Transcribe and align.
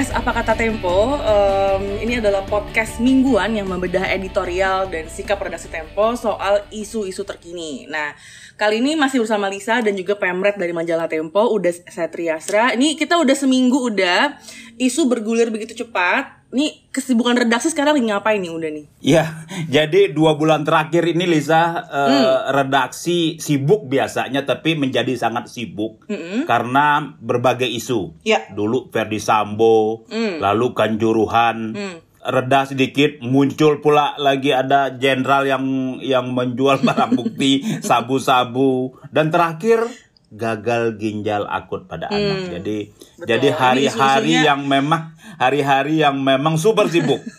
podcast 0.00 0.16
Apa 0.16 0.32
Kata 0.32 0.56
Tempo. 0.56 1.12
Um, 1.20 2.00
ini 2.00 2.24
adalah 2.24 2.40
podcast 2.48 3.04
mingguan 3.04 3.52
yang 3.52 3.68
membedah 3.68 4.08
editorial 4.08 4.88
dan 4.88 5.12
sikap 5.12 5.36
redaksi 5.36 5.68
Tempo 5.68 6.16
soal 6.16 6.64
isu-isu 6.72 7.20
terkini. 7.20 7.84
Nah, 7.84 8.16
kali 8.60 8.84
ini 8.84 8.92
masih 8.92 9.24
bersama 9.24 9.48
Lisa 9.48 9.80
dan 9.80 9.96
juga 9.96 10.20
Pemret 10.20 10.60
dari 10.60 10.76
majalah 10.76 11.08
Tempo. 11.08 11.48
Udah 11.48 11.72
saya 11.88 12.12
Triasra. 12.12 12.76
Ini 12.76 12.92
kita 12.92 13.16
udah 13.16 13.32
seminggu 13.32 13.88
udah 13.88 14.36
isu 14.76 15.08
bergulir 15.08 15.48
begitu 15.48 15.72
cepat. 15.72 16.44
Ini 16.52 16.92
kesibukan 16.92 17.38
redaksi 17.40 17.70
sekarang 17.70 17.96
lagi 17.96 18.10
ngapain 18.10 18.42
nih 18.42 18.50
udah 18.50 18.70
nih? 18.74 18.86
Ya, 18.98 19.46
jadi 19.70 20.10
dua 20.10 20.34
bulan 20.34 20.66
terakhir 20.66 21.06
ini 21.06 21.22
Lisa 21.22 21.78
uh, 21.86 22.10
hmm. 22.10 22.26
redaksi 22.58 23.38
sibuk 23.38 23.86
biasanya, 23.86 24.42
tapi 24.42 24.74
menjadi 24.74 25.14
sangat 25.14 25.46
sibuk 25.46 26.10
hmm. 26.10 26.50
karena 26.50 27.14
berbagai 27.22 27.70
isu. 27.70 28.18
Ya. 28.26 28.50
Dulu 28.50 28.90
Verdi 28.90 29.22
Sambo, 29.22 30.04
hmm. 30.10 30.42
lalu 30.42 30.74
Kanjuruhan. 30.74 31.58
Hmm 31.72 32.09
reda 32.20 32.68
sedikit 32.68 33.20
muncul 33.24 33.80
pula 33.80 34.16
lagi 34.20 34.52
ada 34.52 34.92
jenderal 34.92 35.48
yang 35.48 35.64
yang 36.04 36.32
menjual 36.36 36.84
barang 36.84 37.16
bukti 37.16 37.64
sabu-sabu. 37.80 39.00
Dan 39.08 39.32
terakhir 39.32 39.88
gagal 40.30 40.94
ginjal 40.94 41.42
akut 41.50 41.90
pada 41.90 42.06
hmm, 42.06 42.14
anak. 42.14 42.38
Jadi 42.54 42.78
betul. 42.94 43.26
jadi 43.26 43.48
hari-hari 43.50 44.34
yang 44.46 44.62
memang 44.62 45.18
hari-hari 45.36 46.06
yang 46.06 46.14
memang 46.22 46.54
super 46.54 46.86
sibuk. 46.86 47.18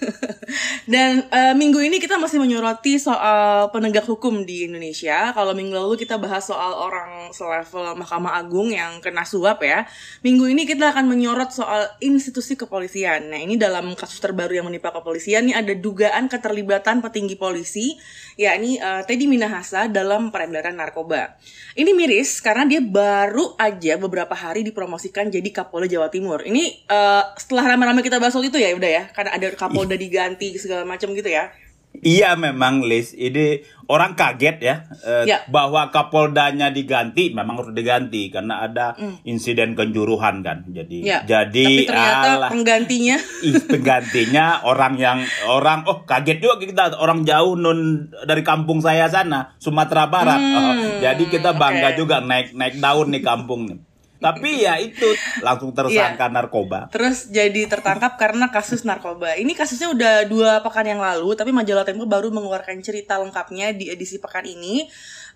Dan 0.84 1.24
uh, 1.32 1.56
minggu 1.56 1.80
ini 1.80 2.04
kita 2.04 2.20
masih 2.20 2.44
menyoroti 2.44 3.00
soal 3.00 3.72
penegak 3.72 4.04
hukum 4.04 4.44
di 4.44 4.68
Indonesia. 4.68 5.32
Kalau 5.32 5.56
minggu 5.56 5.72
lalu 5.72 5.96
kita 5.96 6.20
bahas 6.20 6.44
soal 6.44 6.76
orang 6.76 7.32
selevel 7.32 7.96
Mahkamah 7.96 8.36
Agung 8.36 8.68
yang 8.76 9.00
kena 9.00 9.24
suap 9.24 9.64
ya. 9.64 9.88
Minggu 10.20 10.52
ini 10.52 10.68
kita 10.68 10.92
akan 10.92 11.08
menyorot 11.08 11.56
soal 11.56 11.88
institusi 12.04 12.60
kepolisian. 12.60 13.32
Nah 13.32 13.40
ini 13.40 13.56
dalam 13.56 13.96
kasus 13.96 14.20
terbaru 14.20 14.60
yang 14.60 14.68
menimpa 14.68 14.92
kepolisian 14.92 15.48
ini 15.48 15.56
ada 15.56 15.72
dugaan 15.72 16.28
keterlibatan 16.28 17.00
petinggi 17.00 17.40
polisi, 17.40 17.96
yakni 18.36 18.76
uh, 18.76 19.08
Teddy 19.08 19.32
Minahasa 19.32 19.88
dalam 19.88 20.34
peredaran 20.36 20.76
narkoba. 20.76 21.40
Ini 21.72 21.96
miris 21.96 22.44
karena 22.44 22.68
dia 22.68 22.81
baru 22.90 23.54
aja 23.60 24.00
beberapa 24.02 24.34
hari 24.34 24.66
dipromosikan 24.66 25.30
jadi 25.30 25.46
Kapolda 25.54 25.86
Jawa 25.86 26.10
Timur. 26.10 26.42
Ini 26.42 26.88
uh, 26.90 27.38
setelah 27.38 27.76
rame-rame 27.76 28.02
kita 28.02 28.18
bahas 28.18 28.34
soal 28.34 28.50
itu 28.50 28.58
ya 28.58 28.74
udah 28.74 28.90
ya, 28.90 29.04
karena 29.14 29.38
ada 29.38 29.48
Kapolda 29.54 29.94
diganti 29.94 30.58
segala 30.58 30.88
macam 30.88 31.14
gitu 31.14 31.30
ya. 31.30 31.54
Iya 32.00 32.40
memang 32.40 32.88
Liz, 32.88 33.12
ini 33.12 33.68
orang 33.92 34.16
kaget 34.16 34.58
ya, 34.64 34.76
eh, 35.04 35.28
ya. 35.28 35.44
bahwa 35.52 35.92
Kapoldanya 35.92 36.72
diganti, 36.72 37.36
memang 37.36 37.60
harus 37.60 37.76
diganti 37.76 38.32
karena 38.32 38.64
ada 38.64 38.96
mm. 38.96 39.28
insiden 39.28 39.76
kenjuruhan 39.76 40.40
kan. 40.40 40.64
Jadi 40.72 41.04
ya. 41.04 41.28
jadi 41.28 41.68
Tapi 41.68 41.86
ternyata 41.92 42.30
alah, 42.40 42.50
penggantinya 42.50 43.18
ih, 43.48 43.54
penggantinya 43.68 44.64
orang 44.64 44.96
yang 44.96 45.20
orang 45.52 45.84
oh 45.86 46.08
kaget 46.08 46.40
juga 46.40 46.64
kita 46.64 46.96
orang 46.96 47.28
jauh 47.28 47.60
non 47.60 48.08
dari 48.24 48.42
kampung 48.42 48.80
saya 48.80 49.12
sana, 49.12 49.54
Sumatera 49.60 50.08
Barat. 50.08 50.40
Mm. 50.40 50.56
Oh, 50.56 50.74
jadi 51.04 51.24
kita 51.28 51.60
bangga 51.60 51.92
okay. 51.92 52.00
juga 52.00 52.24
naik 52.24 52.56
naik 52.56 52.80
daun 52.80 53.12
nih 53.12 53.22
kampung 53.22 53.68
nih. 53.68 53.91
Tapi 54.22 54.70
ya 54.70 54.78
itu 54.78 55.10
langsung 55.42 55.74
tersangka 55.74 56.30
yeah. 56.30 56.32
narkoba. 56.32 56.80
Terus 56.94 57.34
jadi 57.34 57.66
tertangkap 57.66 58.22
karena 58.22 58.54
kasus 58.54 58.86
narkoba. 58.86 59.34
Ini 59.34 59.58
kasusnya 59.58 59.90
udah 59.90 60.14
dua 60.30 60.62
pekan 60.62 60.86
yang 60.86 61.02
lalu, 61.02 61.34
tapi 61.34 61.50
majalah 61.50 61.82
Tempo 61.82 62.06
baru 62.06 62.30
mengeluarkan 62.30 62.78
cerita 62.86 63.18
lengkapnya 63.18 63.74
di 63.74 63.90
edisi 63.90 64.22
pekan 64.22 64.46
ini. 64.46 64.86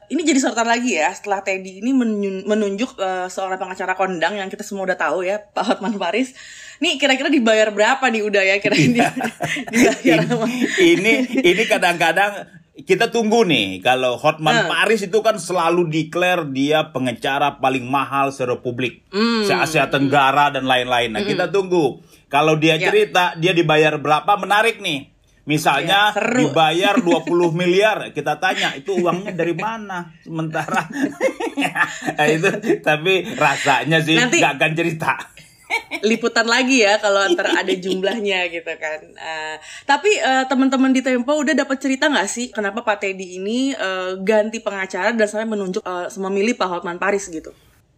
Ini 0.06 0.22
jadi 0.22 0.38
sorotan 0.38 0.70
lagi 0.70 1.02
ya 1.02 1.10
setelah 1.10 1.42
Teddy 1.42 1.82
ini 1.82 1.90
menunjuk 2.46 3.02
uh, 3.02 3.26
seorang 3.26 3.58
pengacara 3.58 3.98
kondang 3.98 4.38
yang 4.38 4.54
kita 4.54 4.62
semua 4.62 4.86
udah 4.86 4.94
tahu 4.94 5.26
ya, 5.26 5.42
Pak 5.42 5.66
Hotman 5.66 5.98
Paris. 5.98 6.38
Nih 6.78 7.02
kira-kira 7.02 7.34
dibayar 7.34 7.74
berapa 7.74 8.06
nih 8.14 8.22
udah 8.22 8.44
ya 8.46 8.56
kira-kira 8.62 9.10
ini, 9.74 10.62
ini 10.78 11.14
ini 11.42 11.64
kadang-kadang 11.66 12.46
kita 12.84 13.08
tunggu 13.08 13.48
nih 13.48 13.80
kalau 13.80 14.20
Hotman 14.20 14.68
uh. 14.68 14.68
Paris 14.68 15.08
itu 15.08 15.24
kan 15.24 15.40
selalu 15.40 15.88
declare 15.88 16.44
dia 16.52 16.92
pengecara 16.92 17.64
paling 17.64 17.88
mahal 17.88 18.36
serepublik 18.36 19.08
mm. 19.16 19.48
se 19.48 19.56
Asia 19.56 19.88
Tenggara 19.88 20.52
dan 20.52 20.68
lain-lain. 20.68 21.16
Nah, 21.16 21.24
mm. 21.24 21.30
kita 21.32 21.46
tunggu. 21.56 22.04
Kalau 22.28 22.60
dia 22.60 22.76
ya. 22.76 22.92
cerita 22.92 23.40
dia 23.40 23.56
dibayar 23.56 23.96
berapa 23.96 24.36
menarik 24.36 24.84
nih. 24.84 25.16
Misalnya 25.46 26.10
ya, 26.10 26.42
dibayar 26.42 27.00
20 27.06 27.54
miliar, 27.54 27.98
kita 28.12 28.42
tanya 28.42 28.74
itu 28.76 28.98
uangnya 28.98 29.30
dari 29.32 29.54
mana? 29.54 30.10
Sementara 30.26 30.90
nah, 32.18 32.26
itu 32.26 32.50
tapi 32.82 33.30
rasanya 33.38 34.02
sih 34.02 34.18
Nanti, 34.18 34.42
gak 34.42 34.58
akan 34.58 34.72
cerita 34.74 35.14
liputan 36.04 36.46
lagi 36.46 36.84
ya 36.84 36.98
kalau 37.00 37.24
antar 37.28 37.52
ada 37.52 37.74
jumlahnya 37.74 38.48
gitu 38.52 38.74
kan. 38.78 39.00
Uh, 39.16 39.56
tapi 39.84 40.12
uh, 40.22 40.44
teman-teman 40.48 40.92
di 40.92 41.02
Tempo 41.06 41.36
udah 41.36 41.54
dapat 41.54 41.78
cerita 41.80 42.10
nggak 42.10 42.30
sih 42.30 42.50
kenapa 42.52 42.82
Pak 42.82 43.04
Teddy 43.04 43.40
ini 43.42 43.72
uh, 43.76 44.18
ganti 44.22 44.60
pengacara 44.60 45.12
dan 45.14 45.28
sampai 45.28 45.48
menunjuk 45.48 45.84
uh, 45.86 46.08
memilih 46.30 46.58
Pak 46.58 46.68
Hotman 46.68 46.98
Paris 46.98 47.28
gitu? 47.30 47.54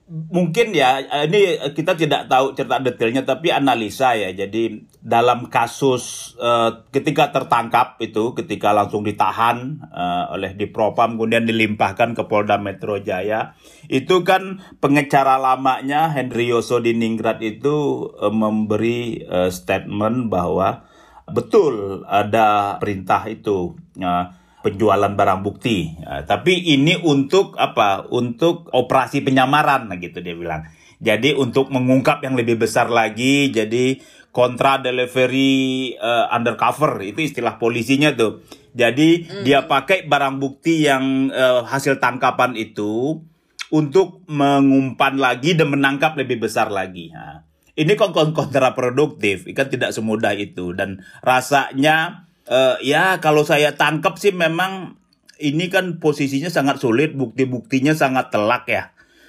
Mungkin 0.08 0.72
ya 0.72 1.04
ini 1.28 1.60
kita 1.76 2.00
tidak 2.00 2.32
tahu 2.32 2.56
cerita 2.56 2.80
detailnya 2.80 3.28
tapi 3.28 3.52
analisa 3.52 4.16
ya. 4.16 4.32
Jadi 4.32 4.88
dalam 5.04 5.52
kasus 5.52 6.36
uh, 6.40 6.88
ketika 6.96 7.36
tertangkap 7.36 8.00
itu 8.00 8.32
ketika 8.32 8.72
langsung 8.72 9.04
ditahan 9.04 9.84
uh, 9.92 10.32
oleh 10.32 10.56
di 10.56 10.72
Propam 10.72 11.20
kemudian 11.20 11.44
dilimpahkan 11.44 12.16
ke 12.16 12.24
Polda 12.24 12.56
Metro 12.56 13.04
Jaya 13.04 13.60
itu 13.92 14.24
kan 14.24 14.64
pengecara 14.80 15.36
lamanya 15.36 16.08
Henry 16.16 16.48
Yoso 16.48 16.80
di 16.80 16.96
Ningrat 16.96 17.44
itu 17.44 18.08
uh, 18.08 18.32
memberi 18.32 19.28
uh, 19.28 19.52
statement 19.52 20.32
bahwa 20.32 20.88
betul 21.28 22.08
ada 22.08 22.80
perintah 22.80 23.28
itu. 23.28 23.76
Uh, 24.00 24.47
penjualan 24.68 25.16
barang 25.16 25.42
bukti. 25.48 25.96
Ya, 26.04 26.28
tapi 26.28 26.60
ini 26.60 27.00
untuk 27.00 27.56
apa? 27.56 28.04
Untuk 28.12 28.68
operasi 28.76 29.24
penyamaran, 29.24 29.88
nah 29.88 29.96
gitu 29.96 30.20
dia 30.20 30.36
bilang. 30.36 30.68
Jadi 31.00 31.32
untuk 31.32 31.72
mengungkap 31.72 32.20
yang 32.28 32.36
lebih 32.36 32.60
besar 32.60 32.92
lagi, 32.92 33.48
jadi 33.54 34.02
kontra 34.36 34.84
delivery 34.84 35.96
uh, 35.96 36.28
undercover 36.36 37.00
itu 37.08 37.24
istilah 37.24 37.56
polisinya 37.56 38.12
tuh. 38.12 38.44
Jadi 38.76 39.26
mm. 39.26 39.44
dia 39.48 39.66
pakai 39.66 40.06
barang 40.06 40.38
bukti 40.38 40.84
yang 40.86 41.32
uh, 41.32 41.64
hasil 41.66 41.98
tangkapan 42.04 42.54
itu 42.60 43.24
untuk 43.72 44.22
mengumpan 44.28 45.18
lagi 45.18 45.56
dan 45.56 45.72
menangkap 45.72 46.14
lebih 46.20 46.44
besar 46.44 46.70
lagi. 46.70 47.10
Nah, 47.10 47.48
ini 47.78 47.94
kon 47.94 48.14
kontraproduktif, 48.14 49.46
kan 49.54 49.70
tidak 49.70 49.94
semudah 49.94 50.34
itu 50.34 50.74
dan 50.74 51.02
rasanya 51.22 52.27
uh, 52.48 52.76
ya 52.84 53.20
kalau 53.24 53.48
saya 53.48 53.76
tangkap 53.76 54.20
sih 54.20 54.34
memang 54.34 55.00
ini 55.38 55.70
kan 55.70 56.02
posisinya 56.02 56.50
sangat 56.50 56.82
sulit, 56.82 57.14
bukti-buktinya 57.14 57.94
sangat 57.94 58.34
telak 58.34 58.66
ya. 58.68 58.84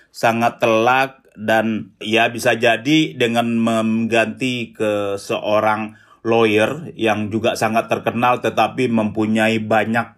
Sangat 0.08 0.58
telak 0.58 1.22
dan 1.38 1.94
ya 2.02 2.26
bisa 2.32 2.58
jadi 2.58 3.14
dengan 3.14 3.60
mengganti 3.60 4.74
ke 4.74 5.20
seorang 5.20 5.94
lawyer 6.26 6.90
yang 6.98 7.30
juga 7.30 7.54
sangat 7.54 7.86
terkenal 7.86 8.42
tetapi 8.42 8.90
mempunyai 8.90 9.62
banyak 9.62 10.17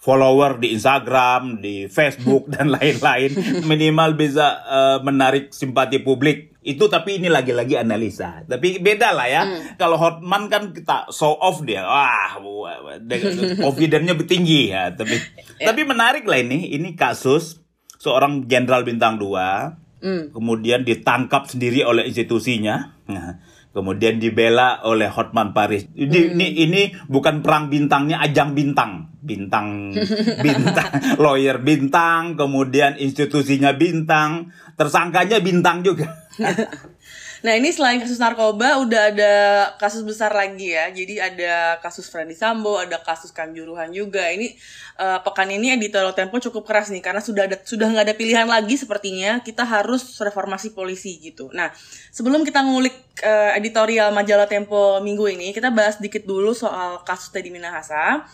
follower 0.00 0.56
di 0.56 0.72
Instagram, 0.72 1.60
di 1.60 1.84
Facebook 1.84 2.48
dan 2.48 2.72
lain-lain 2.76 3.36
minimal 3.68 4.16
bisa 4.16 4.64
uh, 4.64 4.98
menarik 5.04 5.52
simpati 5.52 6.00
publik. 6.00 6.56
Itu 6.64 6.88
tapi 6.88 7.20
ini 7.20 7.28
lagi-lagi 7.28 7.76
analisa. 7.76 8.44
Tapi 8.44 8.80
beda 8.80 9.12
lah 9.12 9.28
ya. 9.28 9.42
Hmm. 9.44 9.76
Kalau 9.76 9.96
Hotman 10.00 10.48
kan 10.48 10.72
kita 10.72 11.12
show 11.12 11.36
off 11.36 11.60
dia. 11.64 11.84
Wah, 11.84 12.36
confidence-nya 13.64 14.16
tinggi 14.24 14.72
ya, 14.72 14.92
tapi 14.92 15.16
yeah. 15.60 15.72
tapi 15.72 15.84
menarik 15.84 16.24
lah 16.24 16.40
ini. 16.40 16.72
Ini 16.76 16.96
kasus 16.96 17.60
seorang 18.00 18.48
jenderal 18.48 18.84
bintang 18.84 19.20
2 19.20 20.00
hmm. 20.00 20.24
kemudian 20.32 20.82
ditangkap 20.82 21.46
sendiri 21.46 21.84
oleh 21.84 22.08
institusinya. 22.08 22.96
Nah, 23.06 23.38
kemudian 23.70 24.18
dibela 24.18 24.82
oleh 24.82 25.06
Hotman 25.06 25.54
Paris. 25.54 25.86
Ini, 25.94 26.18
hmm. 26.30 26.34
ini 26.34 26.46
ini 26.66 26.82
bukan 27.06 27.42
perang 27.42 27.70
bintangnya 27.70 28.18
ajang 28.22 28.54
bintang, 28.54 29.14
bintang 29.22 29.94
bintang 30.44 30.90
lawyer 31.22 31.62
bintang, 31.62 32.34
kemudian 32.34 32.98
institusinya 32.98 33.74
bintang, 33.74 34.50
tersangkanya 34.74 35.38
bintang 35.38 35.86
juga. 35.86 36.10
Nah 37.40 37.56
ini 37.56 37.72
selain 37.72 37.96
kasus 37.96 38.20
narkoba 38.20 38.76
udah 38.84 39.02
ada 39.12 39.34
kasus 39.80 40.04
besar 40.04 40.28
lagi 40.36 40.76
ya. 40.76 40.92
Jadi 40.92 41.16
ada 41.16 41.80
kasus 41.80 42.12
Freddy 42.12 42.36
Sambo, 42.36 42.76
ada 42.76 43.00
kasus 43.00 43.32
Kanjuruhan 43.32 43.88
juga. 43.96 44.28
Ini 44.28 44.52
uh, 45.00 45.18
pekan 45.24 45.48
ini 45.48 45.72
editorial 45.72 46.12
Tempo 46.12 46.36
cukup 46.36 46.68
keras 46.68 46.92
nih 46.92 47.00
karena 47.00 47.24
sudah 47.24 47.48
ada 47.48 47.56
sudah 47.56 47.88
nggak 47.88 48.04
ada 48.12 48.14
pilihan 48.16 48.44
lagi 48.44 48.76
sepertinya 48.76 49.40
kita 49.40 49.64
harus 49.64 50.20
reformasi 50.20 50.76
polisi 50.76 51.16
gitu. 51.16 51.48
Nah 51.56 51.72
sebelum 52.12 52.44
kita 52.44 52.60
ngulik 52.60 52.96
uh, 53.24 53.56
editorial 53.56 54.12
majalah 54.12 54.44
Tempo 54.44 55.00
minggu 55.00 55.24
ini 55.32 55.56
kita 55.56 55.72
bahas 55.72 55.96
sedikit 55.96 56.28
dulu 56.28 56.52
soal 56.52 57.00
kasus 57.08 57.32
Teddy 57.32 57.48
Minahasa. 57.48 58.28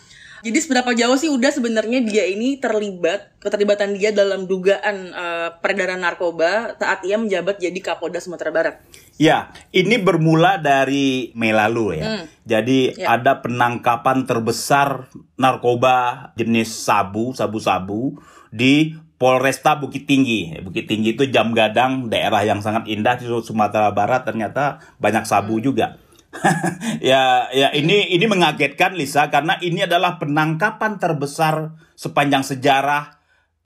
Jadi 0.47 0.63
seberapa 0.63 0.95
jauh 0.95 1.19
sih 1.19 1.27
udah 1.27 1.51
sebenarnya 1.51 2.07
dia 2.07 2.23
ini 2.23 2.55
terlibat 2.55 3.35
keterlibatan 3.43 3.99
dia 3.99 4.15
dalam 4.15 4.47
dugaan 4.47 5.11
uh, 5.11 5.59
peredaran 5.59 5.99
narkoba 5.99 6.71
saat 6.79 7.03
ia 7.03 7.19
menjabat 7.19 7.59
jadi 7.59 7.75
Kapolda 7.83 8.23
Sumatera 8.23 8.55
Barat? 8.55 8.75
Ya, 9.19 9.51
ini 9.75 9.99
bermula 9.99 10.55
dari 10.55 11.35
Mei 11.35 11.51
lalu 11.51 11.99
ya. 11.99 12.05
Hmm. 12.07 12.23
Jadi 12.47 12.95
ya. 12.95 13.19
ada 13.19 13.43
penangkapan 13.43 14.23
terbesar 14.23 15.11
narkoba 15.35 16.31
jenis 16.39 16.71
sabu, 16.71 17.35
sabu-sabu 17.35 18.15
di 18.47 18.95
Polresta 19.19 19.75
Bukit 19.75 20.07
Tinggi. 20.07 20.55
Bukit 20.63 20.87
Tinggi 20.87 21.11
itu 21.11 21.27
jam 21.27 21.51
gadang, 21.51 22.07
daerah 22.07 22.47
yang 22.47 22.63
sangat 22.63 22.87
indah 22.87 23.19
di 23.19 23.27
Sumatera 23.27 23.91
Barat. 23.91 24.23
Ternyata 24.23 24.79
banyak 24.95 25.27
sabu 25.27 25.59
hmm. 25.59 25.65
juga. 25.67 25.99
ya, 27.09 27.49
ya 27.49 27.67
ini 27.73 28.13
ini 28.13 28.25
mengagetkan 28.27 28.93
Lisa 28.93 29.31
karena 29.31 29.57
ini 29.63 29.87
adalah 29.87 30.19
penangkapan 30.21 30.99
terbesar 30.99 31.73
sepanjang 31.97 32.45
sejarah 32.45 33.17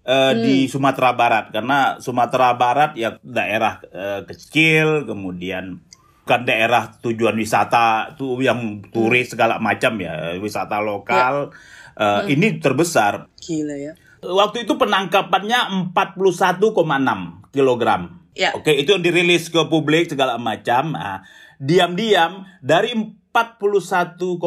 uh, 0.06 0.34
hmm. 0.34 0.42
di 0.42 0.56
Sumatera 0.70 1.14
Barat. 1.14 1.46
Karena 1.54 1.98
Sumatera 2.02 2.56
Barat 2.56 2.98
ya 2.98 3.18
daerah 3.22 3.82
uh, 3.92 4.22
kecil, 4.26 5.06
kemudian 5.06 5.82
bukan 6.22 6.42
daerah 6.46 6.96
tujuan 7.02 7.36
wisata 7.36 8.14
tuh 8.16 8.40
yang 8.40 8.86
turis 8.94 9.34
segala 9.34 9.58
macam 9.58 9.98
ya, 10.00 10.38
wisata 10.38 10.80
lokal. 10.80 11.52
Ya. 11.52 11.58
Uh, 11.92 12.20
hmm. 12.24 12.34
Ini 12.40 12.48
terbesar. 12.64 13.28
Gila 13.42 13.76
ya. 13.76 13.94
Waktu 14.22 14.70
itu 14.70 14.78
penangkapannya 14.78 15.92
41,6 15.92 16.62
kilogram. 17.52 18.22
Ya. 18.38 18.56
Oke, 18.56 18.72
itu 18.78 18.96
yang 18.96 19.04
dirilis 19.04 19.52
ke 19.52 19.60
publik 19.68 20.08
segala 20.08 20.40
macam. 20.40 20.96
Nah, 20.96 21.26
diam-diam 21.62 22.50
dari 22.66 22.98
41,6 22.98 24.42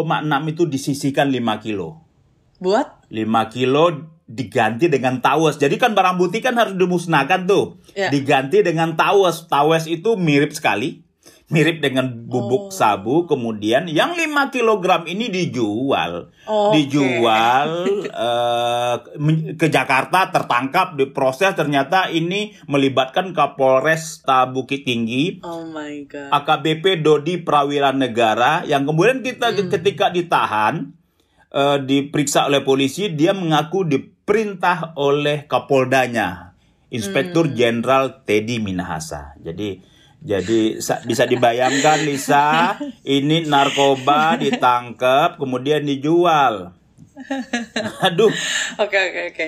itu 0.51 0.63
disisihkan 0.67 1.31
5 1.31 1.65
kilo. 1.65 2.03
Buat? 2.59 3.07
5 3.09 3.55
kilo 3.55 4.11
diganti 4.27 4.91
dengan 4.91 5.23
tawes. 5.23 5.57
Jadi 5.63 5.79
kan 5.79 5.95
barang 5.95 6.19
bukti 6.19 6.43
kan 6.43 6.59
harus 6.59 6.75
dimusnahkan 6.75 7.47
tuh. 7.47 7.79
Ya. 7.95 8.11
Diganti 8.11 8.67
dengan 8.67 8.99
tawes. 8.99 9.47
Tawes 9.47 9.87
itu 9.87 10.19
mirip 10.19 10.51
sekali 10.51 11.07
mirip 11.53 11.85
dengan 11.85 12.09
bubuk 12.25 12.69
oh. 12.69 12.75
sabu 12.75 13.29
kemudian 13.29 13.85
yang 13.85 14.17
5 14.17 14.49
kg 14.49 15.05
ini 15.05 15.29
dijual 15.29 16.33
oh, 16.49 16.73
dijual 16.73 17.85
okay. 17.85 18.09
uh, 18.09 18.97
ke 19.53 19.69
Jakarta 19.69 20.33
tertangkap 20.33 20.97
diproses 20.97 21.53
ternyata 21.53 22.09
ini 22.09 22.57
melibatkan 22.65 23.37
Kapolres 23.37 24.25
Bukit 24.57 24.89
Tinggi 24.89 25.45
oh 25.45 25.69
my 25.69 26.09
god 26.09 26.33
AKBP 26.33 27.05
Dodi 27.05 27.45
Prawira 27.45 27.93
Negara 27.93 28.65
yang 28.65 28.89
kemudian 28.89 29.21
kita 29.21 29.53
hmm. 29.53 29.69
ketika 29.69 30.09
ditahan 30.09 30.97
uh, 31.53 31.77
diperiksa 31.77 32.49
oleh 32.49 32.65
polisi 32.65 33.13
dia 33.13 33.37
mengaku 33.37 33.85
diperintah 33.85 34.97
oleh 34.97 35.45
Kapoldanya 35.45 36.57
Inspektur 36.89 37.53
hmm. 37.53 37.55
Jenderal 37.55 38.05
hmm. 38.09 38.19
Teddy 38.25 38.65
Minahasa 38.65 39.37
jadi 39.45 39.93
jadi 40.25 40.81
bisa 40.81 41.29
dibayangkan 41.29 42.01
Lisa, 42.01 42.81
ini 43.05 43.45
narkoba 43.45 44.41
ditangkap 44.41 45.37
kemudian 45.37 45.85
dijual. 45.85 46.73
Aduh. 48.09 48.33
Oke 48.81 48.99
oke 48.99 49.21
oke. 49.31 49.47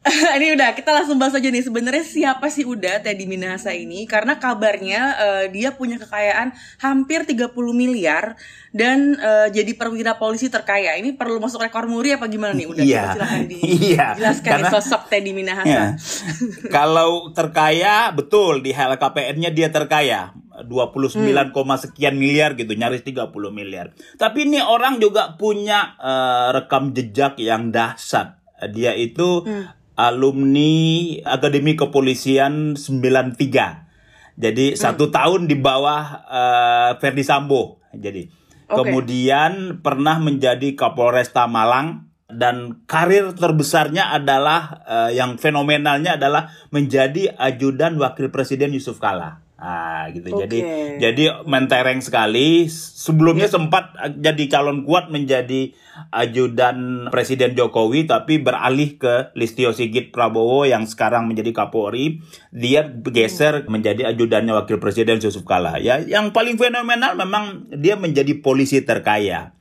ini 0.40 0.56
udah 0.56 0.72
kita 0.72 0.96
langsung 0.96 1.20
bahas 1.20 1.36
aja 1.36 1.52
nih 1.52 1.60
sebenarnya 1.60 2.00
siapa 2.00 2.48
sih 2.48 2.64
udah 2.64 3.04
Teddy 3.04 3.28
Minahasa 3.28 3.76
ini 3.76 4.08
karena 4.08 4.40
kabarnya 4.40 5.00
uh, 5.20 5.44
dia 5.52 5.76
punya 5.76 6.00
kekayaan 6.00 6.56
hampir 6.80 7.28
30 7.28 7.52
miliar 7.76 8.32
dan 8.72 9.20
uh, 9.20 9.52
jadi 9.52 9.76
perwira 9.76 10.16
polisi 10.16 10.48
terkaya 10.48 10.96
ini 10.96 11.12
perlu 11.12 11.36
masuk 11.36 11.60
rekor 11.60 11.84
muri 11.84 12.16
apa 12.16 12.32
gimana 12.32 12.56
nih 12.56 12.64
udah 12.72 12.80
yeah. 12.80 13.12
silakan 13.12 13.44
dijelaskan 13.52 14.60
yeah. 14.64 14.72
sosok 14.72 15.02
Teddy 15.12 15.36
Minahasa 15.36 15.68
yeah. 15.68 15.88
kalau 16.76 17.28
terkaya 17.36 18.08
betul 18.16 18.64
di 18.64 18.72
LKPN-nya 18.72 19.52
dia 19.52 19.68
terkaya 19.68 20.32
29, 20.60 21.16
hmm. 21.20 21.76
sekian 21.76 22.16
miliar 22.16 22.56
gitu 22.56 22.72
nyaris 22.72 23.04
30 23.04 23.28
miliar 23.52 23.92
tapi 24.16 24.48
ini 24.48 24.64
orang 24.64 24.96
juga 24.96 25.36
punya 25.36 25.92
uh, 26.00 26.56
rekam 26.56 26.96
jejak 26.96 27.36
yang 27.36 27.68
dahsyat 27.68 28.40
dia 28.72 28.96
itu 28.96 29.44
hmm 29.44 29.79
alumni 30.00 30.72
Akademi 31.28 31.76
Kepolisian 31.76 32.80
93. 32.80 34.40
Jadi 34.40 34.66
hmm. 34.72 34.78
satu 34.80 35.12
tahun 35.12 35.44
di 35.44 35.60
bawah 35.60 36.24
uh, 36.24 36.90
Ferdi 36.96 37.20
Sambo. 37.20 37.84
Jadi 37.92 38.24
okay. 38.64 38.72
kemudian 38.72 39.84
pernah 39.84 40.16
menjadi 40.16 40.72
Kapolresta 40.72 41.44
Malang 41.44 42.08
dan 42.30 42.86
karir 42.86 43.34
terbesarnya 43.34 44.14
adalah 44.14 44.80
uh, 44.86 45.10
yang 45.10 45.36
fenomenalnya 45.36 46.16
adalah 46.16 46.48
menjadi 46.70 47.34
ajudan 47.36 47.98
Wakil 47.98 48.32
Presiden 48.32 48.72
Yusuf 48.72 49.02
Kala. 49.02 49.42
Ah 49.60 50.08
gitu. 50.08 50.32
Okay. 50.32 50.40
Jadi 50.48 50.58
jadi 51.04 51.24
mentereng 51.44 52.00
sekali. 52.00 52.64
Sebelumnya 52.72 53.52
yeah. 53.52 53.54
sempat 53.60 53.92
jadi 54.16 54.48
calon 54.48 54.88
kuat 54.88 55.12
menjadi 55.12 55.76
ajudan 56.08 57.08
Presiden 57.12 57.52
Jokowi 57.52 58.08
tapi 58.08 58.40
beralih 58.40 58.96
ke 58.96 59.36
Listio 59.36 59.76
Sigit 59.76 60.16
Prabowo 60.16 60.64
yang 60.64 60.88
sekarang 60.88 61.28
menjadi 61.28 61.52
Kapolri. 61.52 62.24
Dia 62.48 62.88
bergeser 62.88 63.64
hmm. 63.64 63.68
menjadi 63.68 64.02
ajudannya 64.16 64.56
Wakil 64.56 64.80
Presiden 64.80 65.20
Yusuf 65.20 65.44
Kala. 65.44 65.76
Ya, 65.76 66.00
yang 66.00 66.32
paling 66.32 66.56
fenomenal 66.56 67.20
memang 67.20 67.68
dia 67.68 68.00
menjadi 68.00 68.40
polisi 68.40 68.80
terkaya. 68.80 69.52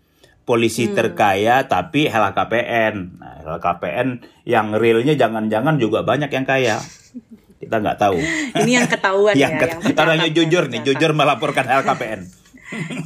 Polisi 0.48 0.88
hmm. 0.88 0.96
terkaya 0.96 1.68
tapi 1.68 2.08
LHKPN. 2.08 2.96
Nah, 3.20 3.36
LHKPN 3.44 4.24
yang 4.48 4.72
realnya 4.80 5.14
jangan-jangan 5.20 5.76
juga 5.76 6.08
banyak 6.08 6.32
yang 6.32 6.48
kaya 6.48 6.80
kita 7.60 7.76
nggak 7.84 7.98
tahu. 8.00 8.18
Ini 8.64 8.72
yang 8.72 8.88
ketahuan 8.88 9.36
yang 9.36 9.54
ya. 9.54 9.60
Ket 9.60 9.70
yang 9.84 10.00
orangnya 10.00 10.30
jujur 10.32 10.64
nih, 10.72 10.82
jujur 10.88 11.12
melaporkan 11.12 11.68
LKPN. 11.68 12.22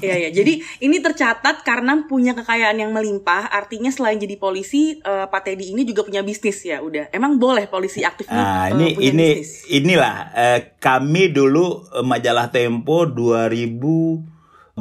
Iya 0.04 0.28
ya, 0.28 0.44
jadi 0.44 0.60
ini 0.84 1.00
tercatat 1.00 1.64
karena 1.64 1.96
punya 2.04 2.36
kekayaan 2.36 2.84
yang 2.84 2.92
melimpah. 2.92 3.48
Artinya 3.48 3.96
selain 3.96 4.20
jadi 4.20 4.36
polisi, 4.36 5.00
uh, 5.08 5.32
Pak 5.32 5.48
Teddy 5.48 5.72
ini 5.72 5.88
juga 5.88 6.04
punya 6.04 6.20
bisnis 6.20 6.60
ya. 6.68 6.84
Udah, 6.84 7.08
emang 7.16 7.40
boleh 7.40 7.72
polisi 7.72 8.04
aktif 8.04 8.28
nah, 8.28 8.68
uh, 8.68 8.76
ini 8.76 8.92
punya 8.92 9.08
ini 9.16 9.28
bisnis? 9.40 9.64
inilah 9.72 10.16
uh, 10.36 10.60
kami 10.84 11.32
dulu 11.32 11.80
uh, 11.96 12.04
majalah 12.04 12.52
Tempo 12.52 13.08
2014 13.08 14.76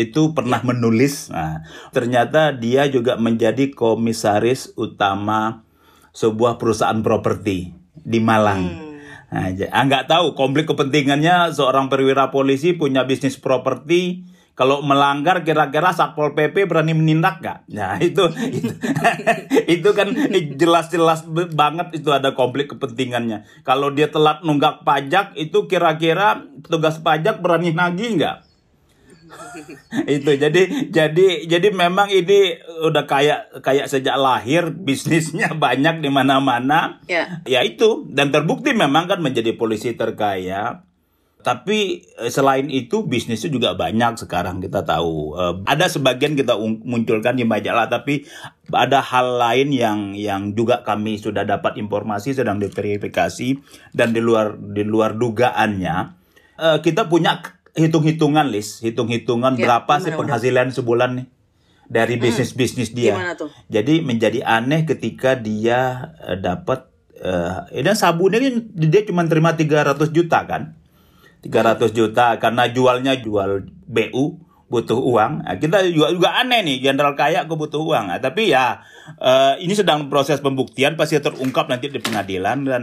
itu 0.00 0.32
pernah 0.32 0.64
ya. 0.64 0.66
menulis. 0.72 1.28
Nah, 1.28 1.60
ternyata 1.92 2.56
dia 2.56 2.88
juga 2.88 3.20
menjadi 3.20 3.68
komisaris 3.68 4.72
utama 4.80 5.68
sebuah 6.16 6.56
perusahaan 6.56 7.04
properti 7.04 7.77
di 8.02 8.18
Malang. 8.22 8.62
Hmm. 8.64 8.88
Nah, 9.28 9.52
ah, 9.52 9.84
nggak 9.84 10.08
tahu 10.08 10.32
konflik 10.32 10.64
kepentingannya 10.64 11.52
seorang 11.52 11.92
perwira 11.92 12.32
polisi 12.32 12.72
punya 12.72 13.04
bisnis 13.04 13.36
properti 13.36 14.24
kalau 14.58 14.82
melanggar 14.82 15.46
kira-kira 15.46 15.94
satpol 15.94 16.34
pp 16.34 16.66
berani 16.66 16.90
menindak 16.90 17.38
nggak? 17.38 17.58
Nah 17.78 17.94
itu 18.08 18.26
itu, 18.50 18.72
itu 19.78 19.88
kan 19.94 20.10
jelas-jelas 20.58 21.28
banget 21.54 22.02
itu 22.02 22.10
ada 22.10 22.34
konflik 22.34 22.74
kepentingannya. 22.74 23.46
Kalau 23.62 23.94
dia 23.94 24.10
telat 24.10 24.42
nunggak 24.42 24.82
pajak 24.82 25.38
itu 25.38 25.70
kira-kira 25.70 26.42
petugas 26.64 26.98
pajak 26.98 27.38
berani 27.38 27.70
nagih 27.70 28.18
nggak? 28.18 28.47
itu 30.18 30.30
jadi 30.36 30.62
jadi 30.88 31.26
jadi 31.46 31.68
memang 31.72 32.08
ini 32.08 32.58
udah 32.84 33.04
kayak 33.04 33.60
kayak 33.60 33.86
sejak 33.90 34.16
lahir 34.16 34.72
bisnisnya 34.72 35.52
banyak 35.64 36.00
di 36.00 36.10
mana-mana. 36.10 37.02
Ya. 37.06 37.42
ya 37.44 37.60
itu 37.64 38.08
dan 38.08 38.32
terbukti 38.32 38.72
memang 38.72 39.08
kan 39.08 39.20
menjadi 39.20 39.54
polisi 39.54 39.94
terkaya. 39.94 40.84
Tapi 41.38 42.02
eh, 42.18 42.30
selain 42.34 42.66
itu 42.66 43.06
bisnisnya 43.06 43.48
juga 43.48 43.70
banyak 43.78 44.18
sekarang 44.18 44.58
kita 44.58 44.82
tahu. 44.82 45.38
Uh, 45.38 45.54
ada 45.70 45.86
sebagian 45.86 46.34
kita 46.34 46.58
munculkan 46.58 47.38
di 47.38 47.46
majalah 47.46 47.86
tapi 47.86 48.26
ada 48.74 48.98
hal 49.00 49.38
lain 49.38 49.70
yang 49.70 49.98
yang 50.18 50.52
juga 50.52 50.82
kami 50.82 51.16
sudah 51.16 51.46
dapat 51.46 51.78
informasi 51.78 52.34
sedang 52.34 52.58
diverifikasi 52.58 53.54
dan 53.94 54.10
di 54.10 54.20
luar 54.20 54.58
di 54.58 54.82
luar 54.82 55.14
dugaannya. 55.14 56.18
Uh, 56.58 56.82
kita 56.82 57.06
punya 57.06 57.38
hitung-hitungan 57.76 58.48
list, 58.48 58.80
hitung-hitungan 58.80 59.58
ya, 59.58 59.66
berapa 59.66 59.92
sih 60.00 60.12
penghasilan 60.14 60.72
udah? 60.72 60.76
sebulan 60.76 61.10
nih 61.20 61.26
dari 61.88 62.20
hmm. 62.20 62.22
bisnis-bisnis 62.22 62.92
dia. 62.92 63.34
tuh? 63.34 63.48
Jadi 63.72 64.04
menjadi 64.04 64.44
aneh 64.44 64.84
ketika 64.84 65.34
dia 65.34 66.12
uh, 66.20 66.36
dapat 66.36 66.88
uh, 67.24 67.66
ini 67.72 67.88
sabunnya 67.96 68.38
kan 68.38 68.54
dia 68.76 69.02
cuma 69.08 69.24
terima 69.26 69.56
300 69.56 69.96
juta 70.12 70.44
kan. 70.44 70.76
300 71.38 71.94
juta 71.94 72.36
karena 72.42 72.66
jualnya 72.68 73.16
jual 73.18 73.66
BU 73.88 74.48
butuh 74.68 75.00
uang. 75.00 75.48
Nah, 75.48 75.56
kita 75.56 75.80
juga 75.88 76.12
juga 76.12 76.36
aneh 76.36 76.60
nih, 76.60 76.76
jenderal 76.84 77.16
kaya 77.16 77.48
kok 77.48 77.56
butuh 77.56 77.80
uang. 77.80 78.12
Nah, 78.12 78.20
tapi 78.20 78.52
ya 78.52 78.84
uh, 79.16 79.56
ini 79.56 79.72
sedang 79.72 80.12
proses 80.12 80.44
pembuktian 80.44 80.94
pasti 80.94 81.16
terungkap 81.16 81.72
nanti 81.72 81.88
di 81.88 81.98
pengadilan 81.98 82.68
dan 82.68 82.82